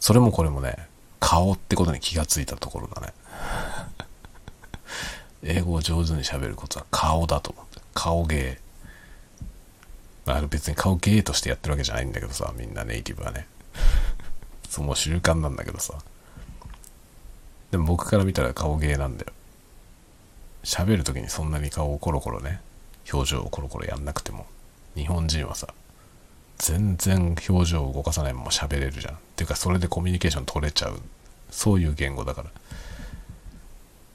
[0.00, 0.76] それもこれもね、
[1.20, 3.14] 顔ってことに気がついたところだね。
[5.42, 7.80] 英語を上手に喋ることは顔だと思って。
[7.94, 8.58] 顔芸。
[10.26, 13.46] あの別に顔ゲーとしてやってるわけじゃないんだけどさみんなネイティブはね
[14.68, 15.94] そうもう習慣なんだけどさ
[17.70, 19.32] でも僕から見たら顔ゲーなんだよ
[20.62, 22.60] 喋る時にそんなに顔をコロコロね
[23.12, 24.46] 表情をコロコロやんなくても
[24.94, 25.68] 日本人はさ
[26.60, 29.14] 全然表情を動かさないまま喋れるじゃん。
[29.14, 31.00] っていうかそれでコミュニケーション取れちゃう。
[31.50, 32.50] そういう言語だから。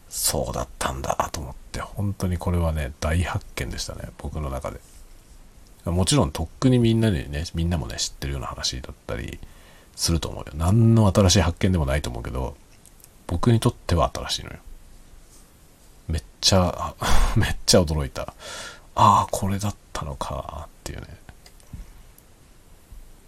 [0.10, 1.80] そうだったんだと思って。
[1.82, 4.10] 本当にこれはね大発見でしたね。
[4.20, 4.80] 僕の中で。
[5.86, 9.40] もちろんとっくにみんなにねみんなもね知ってるような話だったり
[9.96, 10.54] すると思うよ。
[10.56, 12.56] 何の新しい発見でもないと思うけど
[13.26, 14.58] 僕にとっては新しいのよ。
[16.08, 16.94] めっちゃ
[17.36, 18.34] めっちゃ驚いた。
[18.94, 21.25] ああこれだったのかっていうね。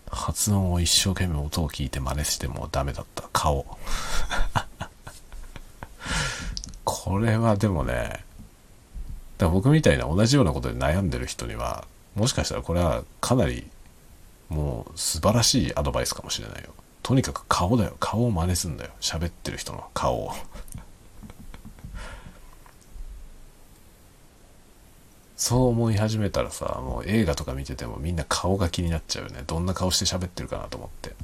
[0.09, 3.65] 発音を一生懸命音を聞いて真似してもダメだった顔。
[6.83, 8.23] これはでもね
[9.37, 11.85] だ僕みたいな同じようなことで悩んでる人には
[12.15, 13.67] もしかしたらこれはかなり
[14.49, 16.69] もう素晴らしいアドバイスかもしれないよ。
[17.03, 17.95] とにかく顔だよ。
[17.99, 18.91] 顔を真似すんだよ。
[18.99, 20.31] 喋ってる人の顔を。
[25.37, 29.43] そう思い始めたらさもう映画とか見ててもみんな顔が気になっちゃうよね。
[29.45, 31.15] どんな顔して喋ってるかなと思って。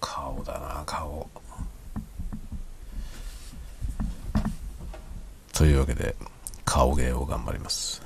[0.00, 1.28] 顔だな顔。
[5.52, 6.16] というわけで
[6.64, 8.02] 顔芸を頑張ります。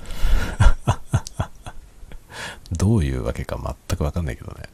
[2.71, 4.69] どういうわけか全く分かんないけどね。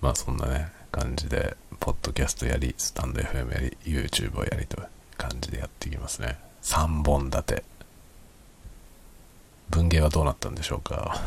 [0.00, 4.97] まあそんなね感じでポッドキャストやりスタンド FM やり YouTube をやりと。
[5.18, 6.38] 感じでやっていきますね。
[6.62, 7.64] 3本立て。
[9.70, 11.20] 文芸はどうなったんでしょうか？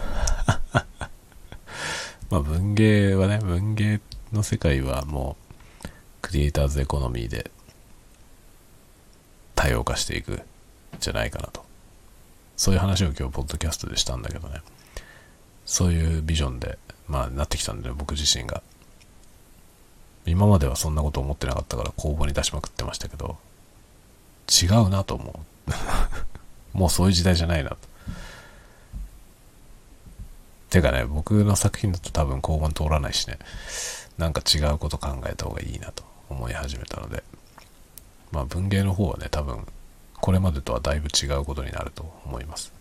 [2.32, 5.36] まあ文芸はね文芸の世界はも
[5.86, 5.88] う
[6.22, 7.52] クリエイターズエコノミーで
[9.56, 10.42] 多様化していく
[11.00, 11.64] じゃないかなと。
[12.58, 14.62] そういう話を今日ポッドキャストでしたんだけどね。
[15.66, 16.78] そういうビジョンで
[17.08, 18.62] まあなってきたんで、ね、僕自身が。
[20.26, 23.38] 今まではそんなこと思ってなかったから公募に出しまくってましたけど
[24.52, 25.72] 違うなと思う。
[26.78, 27.78] もうそういう時代じゃないなと。
[30.70, 33.39] てかね僕の作品だと多分公募通らないしね。
[34.18, 37.24] なんか違うこと考えた方がいいなと思い始めたので。
[38.32, 39.66] まあ文芸の方はね多分
[40.16, 42.72] これまでとはだいぶ違うことになると思います。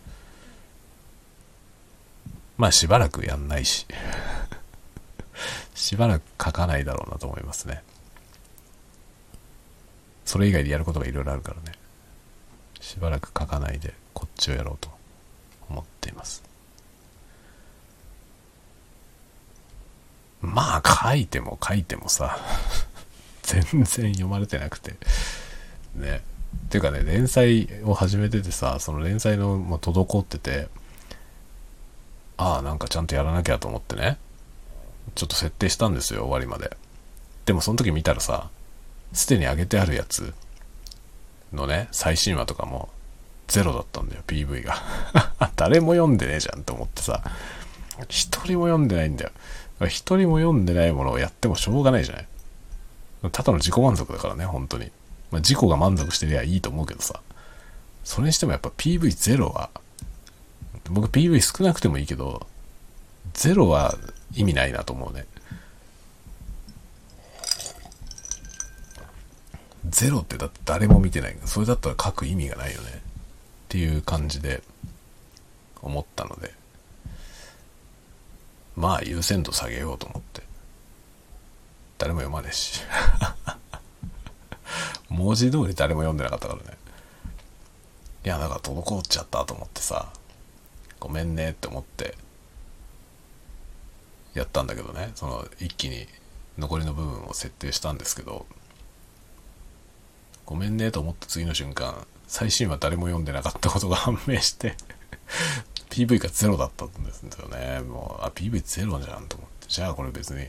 [2.57, 3.85] まあしばらくやんないし。
[5.75, 7.83] しばらく書かないだろうなと思いますね。
[10.31, 11.77] それ以外でやることがいろいろあるからね。
[12.79, 14.89] しばらく書かないでこっちをやろうと
[15.69, 16.41] 思っています。
[20.39, 22.39] まあ書いても書いてもさ
[23.43, 24.95] 全然読まれてなくて。
[25.95, 26.21] ね。
[26.67, 30.69] っていうかね連載を始めててさその連載の、まあ、滞ってて
[32.37, 34.17] ああなんかちゃんとやらなきゃと思ってね
[35.13, 36.77] ちょっと設定したんですよ終わりまで。
[37.45, 38.49] でもその時見たらさ
[39.13, 40.33] すでに上げてあるやつ
[41.53, 42.89] のね最新話とかも
[43.47, 44.75] ゼロだったんだよ PV が。
[45.57, 47.21] 誰も読んでねえじゃんと思ってさ。
[48.07, 49.31] 一人も読んでないんだよ。
[49.87, 52.27] 一人も読んでないものをやってもしょうがないじゃない。
[53.31, 54.91] ただの自己満足だからね本当に。
[55.31, 57.21] まあ、自己が満足してりゃいいと思うけどさ、
[58.03, 59.69] それにしてもやっぱ PV0 は、
[60.89, 62.45] 僕 PV 少なくてもいいけど、
[63.33, 63.95] 0は
[64.33, 65.25] 意味ないなと思うね。
[69.89, 71.35] ゼロってだって誰も見てない。
[71.45, 72.89] それだったら書く意味がないよね。
[72.89, 73.01] っ
[73.69, 74.61] ていう感じで
[75.81, 76.53] 思ったので、
[78.75, 80.43] まあ優先度下げようと思って。
[81.97, 82.81] 誰も読まねえし。
[85.09, 86.77] 文字通り誰も読んでなかったからね。
[88.23, 90.11] いや、だから滞っちゃったと思ってさ、
[90.99, 92.17] ごめんねって思って、
[94.33, 96.07] やったんだけどね、その一気に
[96.57, 98.45] 残りの部分を設定したんですけど、
[100.45, 104.75] ごめんねと思った次の瞬間、最新話誰も読んでなかったことが判明して
[105.89, 107.81] PV がゼロだったんですよね。
[107.81, 109.67] もう、あ、PV ゼロじゃんと思って。
[109.67, 110.47] じゃあこれ別に、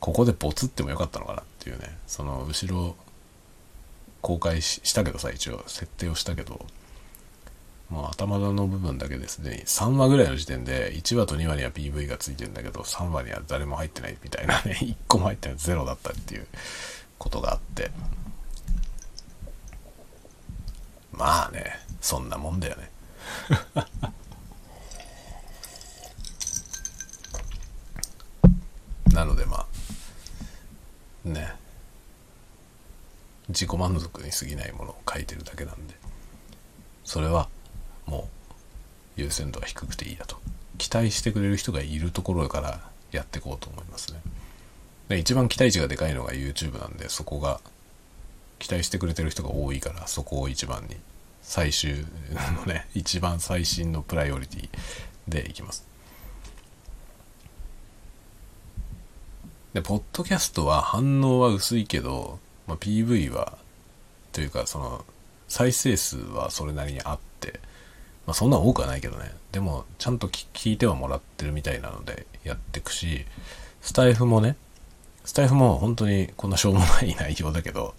[0.00, 1.98] ここでボツってもよかったのかなっていうね。
[2.06, 2.94] その後ろ
[4.20, 6.64] 公開したけどさ、一応設定をしたけど、
[7.90, 16.46] もう頭の部分だけですでに3話ぐらいの時点で1話と2話には PV がついてんだけど3話には誰も入ってないみたいなね 1個も入ってないゼロだったっていう
[17.18, 17.90] ことがあって
[21.16, 22.90] まあねそんなもんだよね。
[29.14, 29.66] なのでま
[31.26, 31.54] あね
[33.48, 35.94] 自己満足に過ぎないものを書いてるだけなんで
[37.04, 37.48] それは
[38.06, 38.28] も
[39.16, 40.42] う優先度は低くていいだと。
[40.76, 42.80] 期待してくれる人がいるところから
[43.12, 44.20] やっていこうと思いますね。
[45.08, 47.60] で一番期待値がでかいのが YouTube なんでそこが
[48.58, 50.96] 期待してくれてる人が多いからそこを一番に。
[51.44, 52.06] 最終
[52.56, 54.68] のね一番最新のプライオリティ
[55.28, 55.84] でいきます。
[59.74, 63.58] でポッドキャストは反応は薄いけど、まあ、PV は
[64.32, 65.04] というかその
[65.48, 67.60] 再生数はそれなりにあって
[68.26, 69.32] まあそんな多くはないけどね。
[69.52, 73.26] でもちゃんと聞いてはもらってるみたいなのでやってくし
[73.82, 74.56] スタイフもね
[75.24, 77.94] スタイフも本当にこんなしょうもない内容だけど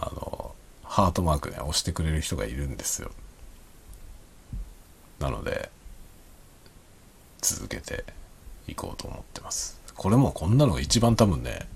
[0.00, 3.10] あのハートマークね押してくれる人がいるんですよ。
[5.18, 5.70] なので
[7.40, 8.04] 続けて
[8.68, 9.80] いこうと思ってます。
[9.96, 11.68] これもこんなのが一番多分ね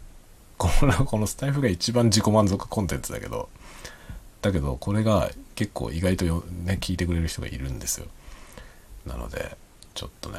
[0.56, 3.48] この このスタイフが一番自己満足コンテンツだけど
[4.40, 8.06] だけどこれが結構意外と、ね、聞いてくれる人がいるんですよ。
[9.04, 9.56] なので
[9.94, 10.38] ちょっとね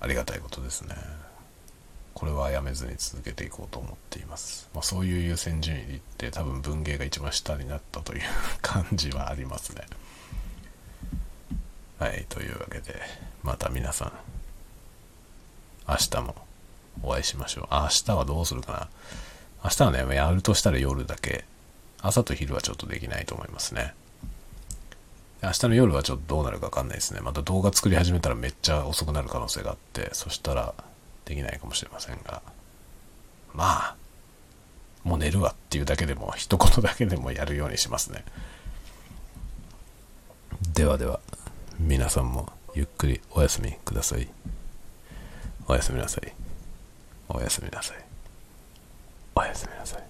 [0.00, 0.96] ありがたいことですね。
[2.18, 8.22] これはやめずに続けていこうと思っています、まあ、そういう優先順位で言って多分文芸が一番下になったという
[8.60, 9.82] 感じはありますね。
[12.00, 13.00] はいというわけで
[13.44, 14.12] また皆さん
[15.88, 16.34] 明日も
[17.04, 17.66] お会いしましょう。
[17.70, 18.88] 明日はどうするかな。
[19.62, 21.44] 明日はねやるとしたら夜だけ
[22.02, 23.94] 朝と昼はちょっとできないと思いますね。
[25.40, 27.20] 明日の夜はちょっとどうなるかわかんないですね。
[27.20, 30.74] また動画作り始めたらめっちゃ遅くなる可能性があってそしたら
[31.28, 32.40] できないかもしれませんが
[33.52, 33.96] まあ
[35.04, 38.24] もう寝るわっていうだけでも一言だけでもやるようにしますね。
[40.74, 41.20] ではでは
[41.78, 44.28] 皆さんもゆっくりお休みください。
[45.66, 46.32] おやすみなさい。
[47.28, 47.96] おやすみなさい。
[49.34, 50.07] おやすみなさい。